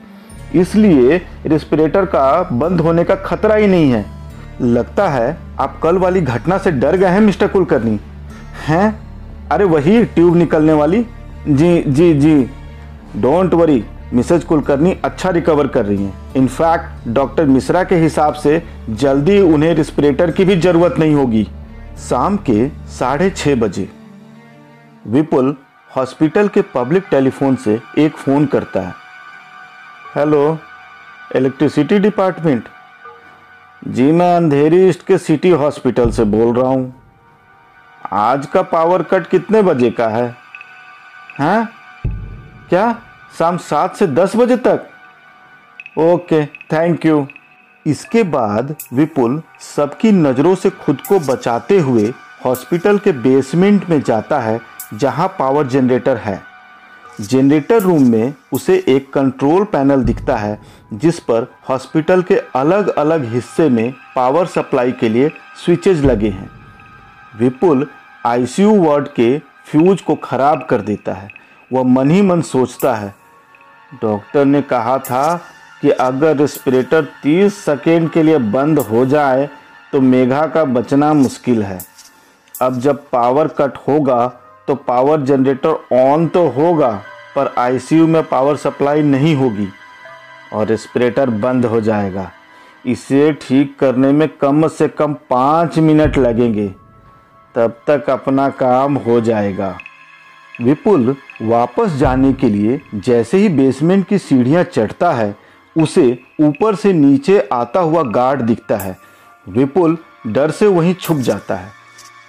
इसलिए 0.54 1.22
रेस्पिरेटर 1.46 2.04
का 2.04 2.48
बंद 2.52 2.80
होने 2.80 3.04
का 3.04 3.14
खतरा 3.14 3.54
ही 3.54 3.66
नहीं 3.66 3.90
है। 3.90 4.06
लगता 4.62 5.08
है 5.08 5.36
आप 5.60 5.80
कल 5.82 5.98
वाली 5.98 6.20
घटना 6.20 6.58
से 6.58 6.70
डर 6.72 6.96
गए 6.96 7.08
हैं, 7.08 7.20
मिस्टर 7.20 7.48
कुलकर्णी। 7.48 8.00
हैं? 8.66 9.00
अरे 9.50 9.64
वही 9.64 10.04
ट्यूब 10.04 10.36
निकलने 10.36 10.72
वाली? 10.72 11.06
जी 11.48 11.84
जी 11.86 12.14
जी। 12.14 12.50
डोंट 13.16 13.54
वरी 13.54 13.84
मिसेज 14.12 14.44
कुलकर्णी 14.44 14.92
अच्छा 15.04 15.30
रिकवर 15.30 15.66
कर 15.66 15.84
रही 15.86 16.04
हैं। 16.04 16.34
इनफैक्ट 16.36 17.08
डॉक्टर 17.08 17.44
मिश्रा 17.44 17.82
के 17.84 17.96
हिसाब 17.96 18.34
से 18.34 18.62
जल्दी 18.90 19.40
उन्हें 19.40 19.74
रिस्पिरेटर 19.74 20.30
की 20.30 20.44
भी 20.44 20.56
ज़रूरत 20.56 20.98
नहीं 20.98 21.14
होगी। 21.14 21.44
शाम 22.08 22.36
के 22.36 22.68
साढ़े 22.88 23.30
छः 23.30 23.54
बजे। 23.54 23.88
विपुल 25.06 25.56
हॉस्पिटल 25.96 26.48
के 26.48 26.62
पब्लिक 26.74 27.04
टेलीफोन 27.10 27.56
से 27.56 27.80
एक 27.98 28.16
फ़ोन 28.16 28.46
करता 28.46 28.80
है। 28.80 28.94
हेलो 30.16 30.58
इलेक्ट्रिसिटी 31.36 31.98
डिपार्टमेंट 31.98 32.68
जी, 33.88 34.12
मैं 34.12 34.36
अंधेरी 34.36 34.88
ईस्ट 34.88 35.06
के 35.06 35.18
सिटी 35.18 35.50
हॉस्पिटल 35.50 36.10
से 36.10 36.24
बोल 36.24 36.54
रहा 36.56 36.70
हूँ। 36.70 36.94
आज 38.12 38.46
का 38.46 38.62
पावर 38.62 39.02
कट 39.02 39.26
कितने 39.26 39.62
बजे 39.62 39.90
का 39.90 40.08
है? 40.08 40.36
हैं? 41.40 41.68
क्या? 42.68 43.02
शाम 43.32 43.56
सात 43.56 43.96
से 43.96 44.06
दस 44.06 44.36
बजे 44.36 44.56
तक। 44.56 44.86
ओके 45.98 46.44
थैंक 46.46 47.06
यू 47.06 47.26
इसके 47.86 48.22
बाद 48.22 48.74
विपुल 48.92 49.40
सबकी 49.60 50.10
नज़रों 50.12 50.54
से 50.54 50.70
खुद 50.70 51.00
को 51.00 51.18
बचाते 51.22 51.78
हुए 51.78 52.12
हॉस्पिटल 52.44 52.98
के 52.98 53.12
बेसमेंट 53.12 53.88
में 53.90 54.00
जाता 54.00 54.40
है, 54.40 54.60
जहाँ 54.94 55.28
पावर 55.28 55.66
जनरेटर 55.66 56.16
है। 56.16 56.40
जनरेटर 57.20 57.80
रूम 57.82 58.02
में 58.02 58.34
उसे 58.52 58.76
एक 58.88 59.12
कंट्रोल 59.12 59.64
पैनल 59.64 60.02
दिखता 60.04 60.36
है, 60.36 60.58
जिस 60.94 61.18
पर 61.20 61.46
हॉस्पिटल 61.68 62.22
के 62.22 62.36
अलग 62.56 62.88
अलग 62.88 63.24
हिस्से 63.32 63.68
में 63.68 63.92
पावर 64.16 64.46
सप्लाई 64.46 64.92
के 64.92 65.08
लिए 65.08 65.30
स्विचेज 65.64 66.04
लगे 66.04 66.28
हैं। 66.28 66.50
विपुल 67.38 67.86
आईसीयू 68.26 68.74
वार्ड 68.76 69.08
के 69.08 69.38
फ्यूज 69.38 70.00
को 70.00 70.14
खराब 70.14 70.66
कर 70.70 70.80
देता 70.80 71.12
है। 71.12 71.30
वह 71.70 71.82
मन 71.84 72.10
ही 72.10 72.22
मन 72.22 72.42
सोचता 72.42 72.94
है 72.94 73.14
डॉक्टर 73.92 74.44
ने 74.44 74.60
कहा 74.62 74.98
था 74.98 75.36
कि 75.82 75.90
अगर 75.90 76.36
रेस्पिरेटर 76.36 77.06
30 77.22 77.54
सेकेंड 77.56 78.10
के 78.10 78.22
लिए 78.22 78.38
बंद 78.38 78.78
हो 78.78 79.04
जाए 79.06 79.48
तो 79.92 80.00
मेघा 80.00 80.46
का 80.46 80.64
बचना 80.64 81.12
मुश्किल 81.14 81.62
है। 81.62 81.78
अब 82.62 82.78
जब 82.80 83.02
पावर 83.10 83.48
कट 83.58 83.76
होगा 83.88 84.26
तो 84.68 84.74
पावर 84.74 85.20
जनरेटर 85.20 85.96
ऑन 85.96 86.26
तो 86.26 86.46
होगा, 86.48 86.90
पर 87.36 87.54
आईसीयू 87.58 88.06
में 88.06 88.22
पावर 88.22 88.56
सप्लाई 88.56 89.02
नहीं 89.02 89.34
होगी 89.36 89.68
और 90.52 90.66
रेस्पिरेटर 90.66 91.30
बंद 91.30 91.66
हो 91.66 91.80
जाएगा। 91.80 92.30
इसे 92.86 93.32
ठीक 93.42 93.78
करने 93.78 94.12
में 94.12 94.28
कम 94.36 94.68
से 94.68 94.88
कम 94.88 95.14
पाँच 95.30 95.78
मिनट 95.78 96.18
लगेंगे। 96.18 96.68
तब 97.54 97.80
तक 97.86 98.10
अपना 98.10 98.48
काम 98.50 98.96
हो 98.96 99.20
जाएगा। 99.20 99.76
विपुल 100.60 101.14
वापस 101.40 101.92
जाने 101.96 102.32
के 102.32 102.48
लिए 102.48 102.80
जैसे 102.96 103.38
ही 103.38 103.48
बेसमेंट 103.48 104.06
की 104.08 104.18
सीढ़ियाँ 104.18 104.62
चढ़ता 104.64 105.10
है, 105.12 105.34
उसे 105.76 106.18
ऊपर 106.40 106.74
से 106.74 106.92
नीचे 106.92 107.38
आता 107.52 107.80
हुआ 107.80 108.02
गार्ड 108.04 108.40
दिखता 108.40 108.76
है। 108.76 108.96
विपुल 109.46 109.96
डर 110.26 110.50
से 110.50 110.66
वहीं 110.66 110.94
छुप 110.94 111.16
जाता 111.18 111.54
है, 111.54 111.70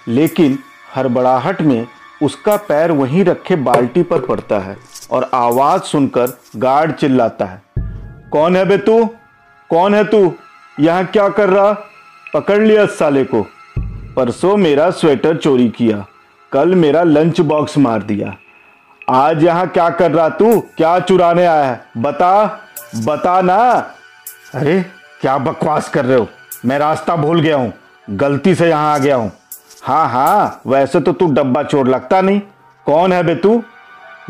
लेकिन 0.08 0.58
हड़बड़ाहट 0.96 1.62
में 1.62 1.86
उसका 2.22 2.56
पैर 2.58 2.92
वहीं 2.92 3.24
रखे 3.24 3.56
बाल्टी 3.58 4.02
पर 4.02 4.20
पड़ता 4.20 4.58
है 4.58 4.76
और 5.10 5.28
आवाज़ 5.34 5.82
सुनकर 5.82 6.38
गार्ड 6.56 6.92
चिल्लाता 6.92 7.44
है, 7.44 7.62
कौन 8.32 8.56
है 8.56 8.64
बे 8.64 8.76
तू? 8.78 9.04
कौन 9.70 9.94
है 9.94 10.04
तू? 10.04 10.32
यहाँ 10.80 11.04
क्या 11.06 11.28
कर 11.30 11.48
रहा? 11.48 11.72
पकड़ 12.34 12.60
लिया 12.60 12.84
साले 12.88 13.24
को। 13.24 13.42
परसों 14.16 14.56
मेरा 14.56 14.90
स्वेटर 14.92 15.36
चोरी 15.36 15.68
किया, 15.70 16.04
कल 16.52 16.74
मेरा 16.74 17.02
लंच 17.02 17.40
बॉक्स 17.42 17.78
मार 17.78 18.02
दिया। 18.02 18.36
आज 19.10 19.44
यहाँ 19.44 19.68
क्या 19.68 19.90
कर 19.90 20.10
रहा 20.10 20.28
तू? 20.28 20.60
क्या 20.60 21.00
चुराने 21.00 21.46
आया 21.46 21.64
है? 21.64 21.84
बता 21.96 22.60
बता 23.04 23.40
ना। 23.40 23.60
अरे, 24.54 24.86
क्या 25.20 25.38
बकवास 25.38 25.88
कर 25.88 26.04
रहे 26.04 26.18
हो? 26.18 26.28
मैं 26.66 26.78
रास्ता 26.78 27.16
भूल 27.16 27.40
गया 27.40 27.56
हूँ। 27.56 27.72
गलती 28.10 28.54
से 28.54 28.68
यहाँ 28.68 28.94
आ 28.94 28.98
गया 28.98 29.16
हूँ। 29.16 29.32
हाँ 29.82 30.08
हाँ 30.08 30.60
वैसे 30.66 31.00
तो 31.00 31.12
तू 31.12 31.26
डब्बा 31.26 31.62
चोर 31.62 31.88
लगता 31.88 32.20
नहीं। 32.20 32.40
कौन 32.86 33.12
है 33.12 33.22
बे 33.22 33.34
तू? 33.34 33.62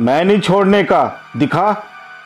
मैं 0.00 0.24
नहीं 0.24 0.40
छोड़ने 0.40 0.84
का। 0.84 1.12
दिखा 1.36 1.76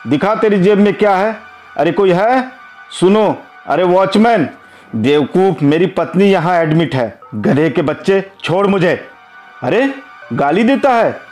दिखा 0.07 0.35
तेरी 0.35 0.61
जेब 0.61 0.77
में 0.77 0.93
क्या 0.93 1.15
है? 1.15 1.37
अरे, 1.77 1.91
कोई 1.91 2.11
है? 2.11 2.51
सुनो, 2.99 3.37
अरे, 3.67 3.83
वॉचमैन। 3.83 4.49
बेवकूफ़ 4.95 5.63
मेरी 5.63 5.85
पत्नी 5.85 6.25
यहाँ 6.25 6.55
एडमिट 6.55 6.95
है। 6.95 7.19
गधे 7.35 7.69
के 7.69 7.81
बच्चे, 7.81 8.31
छोड़ 8.43 8.67
मुझे। 8.67 9.07
अरे, 9.63 9.93
गाली 10.33 10.63
देता 10.63 10.93
है? 10.93 11.24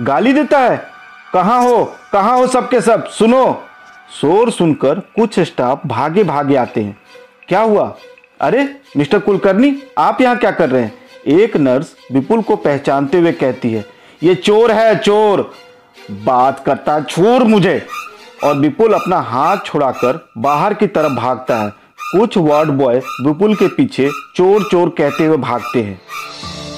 गाली 0.00 0.32
देता 0.32 0.58
है। 0.58 0.86
कहाँ 1.32 1.62
हो? 1.62 1.94
कहाँ 2.12 2.38
हो 2.38 2.46
सबके 2.46 2.80
सब? 2.80 3.06
सुनो। 3.06 3.62
शोर 4.20 4.50
सुनकर 4.50 4.94
कुछ 4.94 5.40
स्टाफ 5.40 5.80
भागे 5.86 6.24
भागे 6.24 6.56
आते 6.56 6.80
हैं। 6.80 6.96
क्या 7.48 7.60
हुआ? 7.60 7.96
अरे, 8.40 8.76
मिस्टर 8.96 9.18
कुलकर्णी, 9.18 9.82
आप 9.98 10.20
यहाँ 10.20 10.36
क्या 10.36 10.50
कर 10.50 10.70
रहे 10.70 10.82
हैं? 10.82 10.94
एक 11.26 11.56
नर्स 11.56 11.96
विपुल 12.12 12.42
को 12.42 12.56
पहचानते 12.56 13.18
हुए 13.18 13.32
कहती 13.32 13.72
है, 13.72 13.84
ये 14.22 14.34
चोर 14.34 14.72
है, 14.72 14.98
चोर। 14.98 15.52
बात 16.10 16.62
करता 16.66 17.00
छोर 17.00 17.44
मुझे। 17.44 17.86
और 18.44 18.54
विपुल 18.54 18.92
अपना 18.92 19.20
हाथ 19.20 19.56
छुड़ाकर 19.64 20.28
बाहर 20.38 20.74
की 20.74 20.86
तरफ़ 20.86 21.12
भागता 21.12 21.56
है। 21.56 21.70
कुछ 22.18 22.36
वार्ड 22.38 22.68
बॉय 22.68 22.98
विपुल 22.98 23.54
के 23.54 23.68
पीछे 23.68 24.10
चोर 24.36 24.68
चोर 24.70 24.88
कहते 24.88 25.26
हुए 25.26 25.36
भागते 25.36 25.82
हैं। 25.82 26.00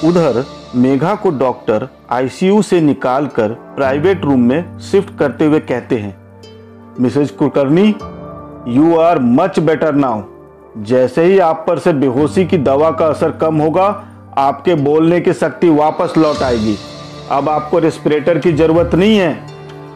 उधर 0.09 0.58
मेघा 0.75 1.13
को 1.15 1.29
डॉक्टर 1.29 1.87
आईसीयू 2.11 2.61
से 2.61 2.79
निकालकर 2.81 3.53
प्राइवेट 3.75 4.25
रूम 4.25 4.39
में 4.39 4.79
शिफ्ट 4.79 5.17
करते 5.19 5.45
हुए 5.45 5.59
कहते 5.59 5.97
हैं, 5.97 6.15
Mrs 6.99 7.29
Kulkarni 7.29 7.87
you 8.67 8.97
are 8.97 9.19
much 9.19 9.59
better 9.59 9.95
now 9.95 10.21
जैसे 10.83 11.23
ही 11.23 11.39
आप 11.39 11.63
पर 11.67 11.79
से 11.79 11.93
बेहोशी 11.93 12.45
की 12.45 12.57
दवा 12.57 12.91
का 12.91 13.07
असर 13.07 13.31
कम 13.31 13.61
होगा, 13.61 13.87
आपके 14.37 14.75
बोलने 14.75 15.19
की 15.21 15.33
शक्ति 15.33 15.69
वापस 15.69 16.13
लौट 16.17 16.43
आएगी। 16.43 16.77
अब 17.31 17.49
आपको 17.49 17.79
रेस्पिरेटर 17.79 18.39
की 18.39 18.53
ज़रूरत 18.53 18.95
नहीं 18.95 19.17
है, 19.17 19.39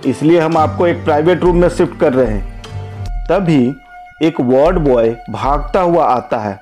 इसलिए 0.06 0.40
हम 0.40 0.58
आपको 0.58 0.88
एक 0.88 1.04
प्राइवेट 1.06 1.44
रूम 1.44 1.58
में 1.58 1.70
शिफ्ट 1.70 2.00
कर 2.00 2.14
रहे 2.14 2.28
हैं। 2.28 3.28
तभी 3.30 3.64
एक 4.24 4.42
वार्ड 4.42 4.80
बॉय 4.80 5.16
भागता 5.30 5.82
हुआ 5.82 6.06
आता 6.06 6.38
है। 6.40 6.60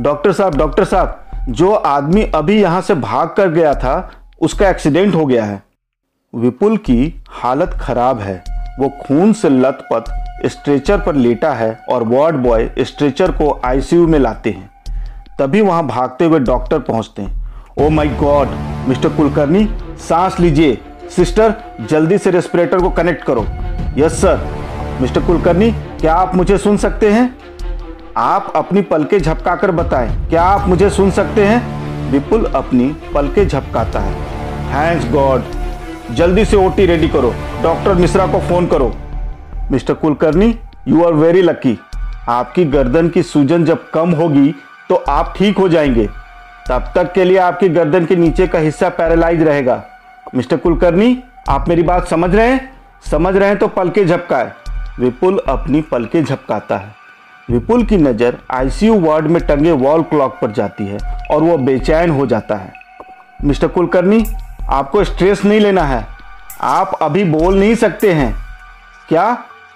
डॉक्टर 0.00 0.32
साहब 0.32 0.56
डॉक्टर 0.56 0.84
साहब 0.84 1.18
जो 1.50 1.72
आदमी 1.74 2.22
अभी 2.22 2.62
यहाँ 2.62 2.80
से 2.80 2.94
भाग 2.94 3.28
कर 3.28 3.48
गया 3.48 3.74
था, 3.74 4.10
उसका 4.40 4.68
एक्सीडेंट 4.68 5.14
हो 5.14 5.26
गया 5.26 5.44
है। 5.44 5.62
विपुल 6.34 6.76
की 6.76 7.24
हालत 7.30 7.70
खराब 7.80 8.20
है। 8.20 8.44
वो 8.80 8.88
खून 8.88 9.32
से 9.32 9.48
लथपथ 9.48 10.04
स्ट्रेचर 10.46 11.00
पर 11.00 11.14
लेटा 11.14 11.52
है 11.52 11.80
और 11.88 12.02
वार्ड 12.02 12.36
बॉय 12.36 12.70
स्ट्रेचर 12.78 13.30
को 13.30 13.60
आईसीयू 13.64 14.06
में 14.06 14.18
लाते 14.18 14.50
हैं। 14.50 14.70
तभी 15.38 15.60
वहाँ 15.60 15.86
भागते 15.86 16.24
हुए 16.24 16.38
डॉक्टर 16.38 16.78
पहुँचते 16.78 17.22
हैं। 17.22 17.52
Oh 17.78 17.88
my 17.88 18.08
God, 18.08 18.48
Mr 18.88 19.08
Kulkarni, 19.08 19.68
सांस 20.08 20.40
लीजिए। 20.40 20.78
सिस्टर, 21.16 21.54
जल्दी 21.90 22.18
से 22.18 22.30
रेस्पिरेटर 22.30 22.78
को 22.78 22.90
कनेक्ट 22.90 23.24
करो। 23.24 23.46
Yes 23.96 24.20
sir. 24.20 24.48
मिस्टर 25.00 25.20
कुलकर्णी, 25.20 25.72
क्या 25.72 26.14
आप 26.14 26.34
मुझे 26.34 26.58
सुन 26.58 26.76
सकते 26.76 27.12
हैं? 27.12 27.36
आप 28.16 28.52
अपनी 28.56 28.82
पलके 28.82 29.20
झपकाकर 29.20 29.70
बताएँ। 29.70 30.28
क्या 30.28 30.42
आप 30.42 30.68
मुझे 30.68 30.90
सुन 30.90 31.10
सकते 31.10 31.44
हैं? 31.44 32.10
विपुल 32.10 32.44
अपनी 32.46 32.96
पलके 33.14 33.44
झपकाता 33.46 34.00
है। 34.00 34.14
थैंक्स 34.70 35.10
गॉड 35.12 35.42
जल्दी 36.10 36.44
से 36.44 36.56
ओटी 36.56 36.86
रेडी 36.86 37.08
करो। 37.08 37.34
डॉक्टर 37.62 37.94
मिश्रा 37.94 38.26
को 38.26 38.40
फ़ोन 38.40 38.66
करो। 38.66 38.94
Mr 39.70 39.94
Kulkarni 39.94 40.58
you 40.88 41.04
are 41.04 41.12
very 41.12 41.42
lucky 41.42 41.78
आपकी 42.28 42.64
गर्दन 42.64 43.08
की 43.08 43.22
सूजन 43.22 43.64
जब 43.64 43.90
कम 43.90 44.10
होगी 44.10 44.54
तो 44.88 44.94
आप 45.08 45.34
ठीक 45.36 45.58
हो 45.58 45.68
जाएँगे। 45.68 46.08
तब 46.68 46.92
तक 46.94 47.12
के 47.12 47.24
लिए 47.24 47.38
आपकी 47.38 47.68
गर्दन 47.68 48.06
के 48.06 48.16
नीचे 48.16 48.46
का 48.46 48.58
हिस्सा 48.58 48.88
पैरालाइज 48.88 49.42
रहेगा। 49.42 49.82
मिस्टर 50.34 50.56
कुलकर्णी, 50.56 51.22
आप 51.48 51.68
मेरी 51.68 51.82
बात 51.82 52.08
समझ 52.08 52.34
रहे 52.34 52.48
हैं? 52.48 52.72
समझ 53.10 53.36
रहे 53.36 53.48
हैं 53.48 53.58
तो 53.58 53.68
पलके 53.68 54.04
झपकाए। 54.04 54.52
विपुल 55.00 55.40
अपनी 55.48 55.80
पलके 55.80 56.22
झपकाता 56.22 56.76
है। 56.76 56.99
विपुल 57.50 57.84
की 57.84 57.96
नज़र 57.96 58.36
आईसीयू 58.50 58.98
वार्ड 59.00 59.26
में 59.26 59.40
टंगे 59.46 59.72
वॉल 59.72 60.02
क्लॉक 60.02 60.38
पर 60.42 60.50
जाती 60.50 60.86
है 60.86 60.98
और 61.30 61.42
वो 61.42 61.56
बेचैन 61.58 62.10
हो 62.10 62.26
जाता 62.26 62.56
है। 62.56 62.72
मिस्टर 63.44 63.68
कुलकर्णी, 63.68 64.24
आपको 64.70 65.04
स्ट्रेस 65.04 65.44
नहीं 65.44 65.60
लेना 65.60 65.82
है। 65.82 66.06
आप 66.60 66.92
अभी 67.02 67.24
बोल 67.24 67.58
नहीं 67.58 67.74
सकते 67.74 68.12
हैं। 68.12 68.34
क्या? 69.08 69.32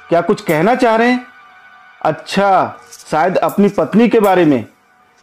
क्या 0.09 0.21
कुछ 0.21 0.41
कहना 0.41 0.75
चाह 0.75 0.97
रहे 0.97 1.09
हैं? 1.09 1.25
अच्छा 2.03 2.79
शायद 3.11 3.37
अपनी 3.37 3.69
पत्नी 3.69 4.09
के 4.09 4.21
बारे 4.21 4.45
में। 4.45 4.65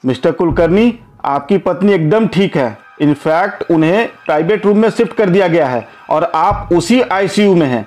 मिस्टर 0.04 0.32
कुलकर्णी, 0.32 1.00
आपकी 1.26 1.58
पत्नी 1.58 1.94
एकदम 1.94 2.28
ठीक 2.28 2.58
है। 2.58 2.78
इनफैक्ट 3.02 3.72
उन्हें 3.72 4.08
प्राइवेट 4.26 4.66
रूम 4.66 4.78
में 4.78 4.90
शिफ्ट 4.90 5.14
कर 5.14 5.30
दिया 5.30 5.48
गया 5.48 5.68
है 5.68 5.88
और 6.10 6.32
आप 6.36 6.70
उसी 6.74 7.02
आईसीयू 7.02 7.56
में 7.56 7.68
हैं। 7.68 7.86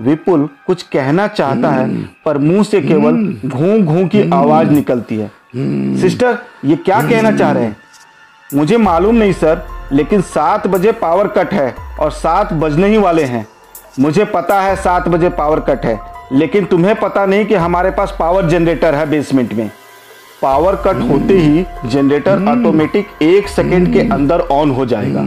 विपुल 0.00 0.48
कुछ 0.66 0.82
कहना 0.82 1.26
चाहता 1.28 1.70
है 1.70 1.88
पर 2.24 2.38
मुँह 2.38 2.62
से 2.62 2.80
केवल 2.80 3.16
घू 3.46 3.78
घू 3.84 4.06
की 4.06 4.28
आवाज़ 4.30 4.70
निकलती 4.70 5.16
है। 5.16 5.30
सिस्टर 6.00 6.38
ये 6.64 6.76
क्या 6.76 7.00
कहना 7.00 7.30
चाह 7.32 7.52
रहे 7.52 7.64
हैं? 7.64 7.76
मुझे 8.50 8.76
मालूम 8.76 9.14
नहीं 9.14 9.32
सर 9.32 9.62
लेकिन 9.92 10.20
सात 10.22 10.66
बजे 10.66 10.92
पावर 10.92 11.28
कट 11.28 11.52
है 11.52 11.74
और 12.00 12.10
सात 12.12 12.52
बजने 12.52 12.88
ही 12.88 12.98
वाले 12.98 13.24
हैं। 13.24 13.46
मुझे 14.00 14.24
पता 14.24 14.60
है 14.60 14.76
सात 14.76 15.08
बजे 15.08 15.28
पावर 15.30 15.60
कट 15.60 15.84
है 15.86 15.98
लेकिन 16.32 16.64
तुम्हें 16.64 16.94
पता 16.94 17.26
नहीं 17.26 17.44
कि 17.46 17.54
हमारे 17.56 17.90
पास 17.90 18.14
पावर 18.18 18.48
जनरेटर 18.48 18.94
है 18.94 19.08
बेसमेंट 19.10 19.52
में। 19.54 19.70
पावर 20.42 20.76
कट 20.76 21.00
होते 21.10 21.34
ही 21.36 21.64
जनरेटर 21.86 22.46
ऑटोमेटिक 22.48 23.22
एक 23.22 23.48
सेकेंड 23.48 23.92
के 23.92 24.08
अंदर 24.08 24.40
ऑन 24.40 24.70
हो 24.70 24.86
जाएगा। 24.86 25.22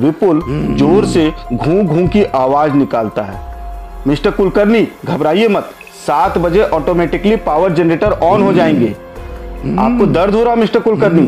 विपुल 0.00 0.42
ज़ोर 0.78 1.06
से 1.06 1.30
घू 1.52 1.82
घू 1.82 2.06
की 2.08 2.24
आवाज़ 2.36 2.72
निकालता 2.72 3.22
है। 3.22 3.55
मिस्टर 4.06 4.30
कुलकर्णी 4.30 4.86
घबराइए 5.04 5.48
मत। 5.48 5.70
सात 6.06 6.36
बजे 6.38 6.62
ऑटोमेटिकली 6.64 7.36
पावर 7.36 7.72
जनरेटर 7.72 8.12
ऑन 8.22 8.42
हो 8.42 8.52
जाएँगे। 8.52 8.88
आपको 9.78 10.06
दर्द 10.06 10.34
हो 10.34 10.42
रहा 10.44 10.54
मिस्टर 10.54 10.80
कुलकर्णी? 10.80 11.22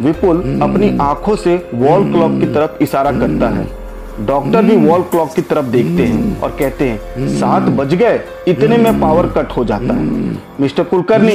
विपुल 0.00 0.38
अपनी 0.62 0.96
आँखों 1.00 1.36
से 1.36 1.54
वॉल 1.74 2.04
क्लॉक 2.12 2.38
की 2.40 2.46
तरफ़ 2.46 2.82
इशारा 2.82 3.12
करता 3.12 3.48
है। 3.48 3.66
डॉक्टर 4.26 4.62
भी 4.62 4.76
वॉल 4.76 5.02
क्लॉक 5.02 5.32
की 5.34 5.42
तरफ़ 5.42 5.66
देखते 5.66 6.02
हैं 6.02 6.40
और 6.40 6.56
कहते 6.58 6.88
हैं 6.88 7.28
सात 7.38 7.62
बज 7.78 7.94
गए 7.94 8.20
इतने 8.48 8.76
में 8.76 9.00
पावर 9.00 9.26
कट 9.28 9.56
हो 9.56 9.64
जाता 9.64 9.94
है। 9.94 10.36
मिस्टर 10.60 10.84
कुलकर्णी 10.84 11.34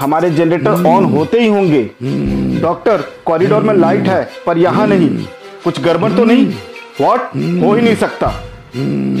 हमारे 0.00 0.30
जनरेटर 0.30 0.86
ऑन 0.86 1.04
होते 1.04 1.40
ही 1.40 1.48
होंगे। 1.48 1.82
डॉक्टर 2.60 3.04
कॉरिडोर 3.26 3.62
में 3.62 3.74
लाइट 3.74 4.08
है 4.08 4.28
पर 4.46 4.58
यहाँ 4.58 4.86
नहीं। 4.86 5.08
कुछ 5.64 5.80
गड़बड़ 5.80 6.12
तो 6.12 6.24
नहीं? 6.24 6.46
वॉट 7.00 7.20
हो 7.62 7.74
ही 7.74 7.82
नहीं 7.82 7.96
सकता। 7.96 8.32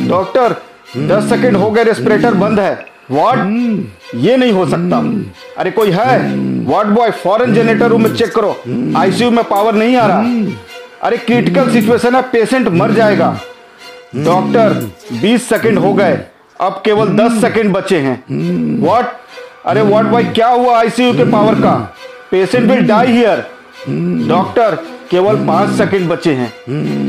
डॉक्टर 0.08 0.54
दस 0.88 1.28
सेकंड 1.30 1.56
हो 1.56 1.70
गए 1.70 1.82
रेस्पिरेटर 1.84 2.34
बंद 2.34 2.60
है। 2.60 2.74
वॉट 3.10 3.38
ये 4.14 4.36
नहीं 4.36 4.52
हो 4.52 4.66
सकता। 4.66 4.98
अरे 5.58 5.70
कोई 5.70 5.90
है? 5.90 6.18
वार्ड 6.66 6.88
बॉय 6.88 7.10
फॉरन 7.22 7.54
जनरेटर 7.54 7.88
रूम 7.88 8.02
में 8.02 8.14
चेक 8.16 8.34
करो। 8.34 8.50
आईसीयू 8.98 9.30
में 9.30 9.44
पावर 9.44 9.74
नहीं 9.74 9.96
आ 9.96 10.06
रहा। 10.06 10.22
अरे 11.02 11.16
क्रिटिकल 11.16 11.70
सिचुएशन 11.72 12.14
है 12.14 12.22
पेशेंट 12.22 12.68
मर 12.68 12.92
जाएगा। 12.92 13.28
डॉक्टर 14.16 14.74
20 15.22 15.48
सेकंड 15.48 15.78
हो 15.78 15.92
गए। 15.94 16.18
अब 16.60 16.80
केवल 16.84 17.08
10 17.16 17.40
सेकंड 17.40 17.72
बचे 17.72 17.98
हैं। 17.98 18.22
व्हाट 18.82 19.12
अरे 19.66 19.82
वार्ड 19.82 20.08
बॉय 20.08 20.24
क्या 20.24 20.48
हुआ 20.48 20.78
आईसीयू 20.78 21.12
के 21.12 21.24
पावर 21.32 21.54
का? 21.54 21.74
Patient 22.30 22.70
will 22.70 22.86
die 22.86 23.06
here 23.06 23.44
doctor 24.28 24.74
केवल 25.10 25.36
पाँच 25.46 25.76
सेकंड 25.78 26.08
बचे 26.08 26.32
हैं। 26.32 26.52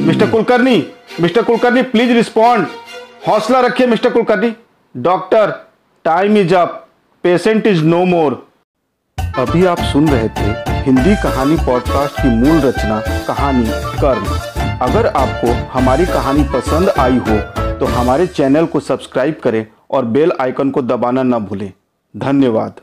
Mr 0.06 0.30
Kulkarni 0.30 0.84
Mr 1.22 1.42
Kulkarni 1.42 1.82
please 1.84 2.12
respond 2.14 2.68
हौसला 3.28 3.60
रखिए, 3.62 3.88
Mr 3.88 4.10
Kulkarni. 4.10 4.54
Doctor, 4.96 5.52
time 6.06 6.38
is 6.38 6.54
up, 6.56 6.88
patient 7.24 7.66
is 7.68 7.84
no 7.84 8.04
more. 8.06 8.34
अभी 9.18 9.66
आप 9.66 9.80
सुन 9.84 10.08
रहे 10.08 10.30
थे 10.30 10.52
हिंदी 10.82 11.16
कहानी 11.16 11.56
पॉडकास्ट 11.66 12.22
की 12.22 12.30
मूल 12.30 12.60
रचना, 12.60 13.02
कहानी 13.28 13.66
कर्म। 14.00 14.26
अगर 14.82 15.08
आपको 15.08 15.52
हमारी 15.74 16.06
कहानी 16.06 16.44
पसंद 16.54 16.90
आई 16.90 17.18
हो 17.20 17.40
तो 17.80 17.86
हमारे 17.88 18.28
चैनल 18.28 18.66
को 18.66 18.80
सब्सक्राइब 18.80 19.40
करें 19.44 19.66
और 19.92 20.06
बेल 20.08 20.32
आइकन 20.42 20.72
को 20.72 20.82
दबाना 20.84 21.24
न 21.24 21.40
भूलें। 21.40 21.72
धन्यवाद। 22.16 22.80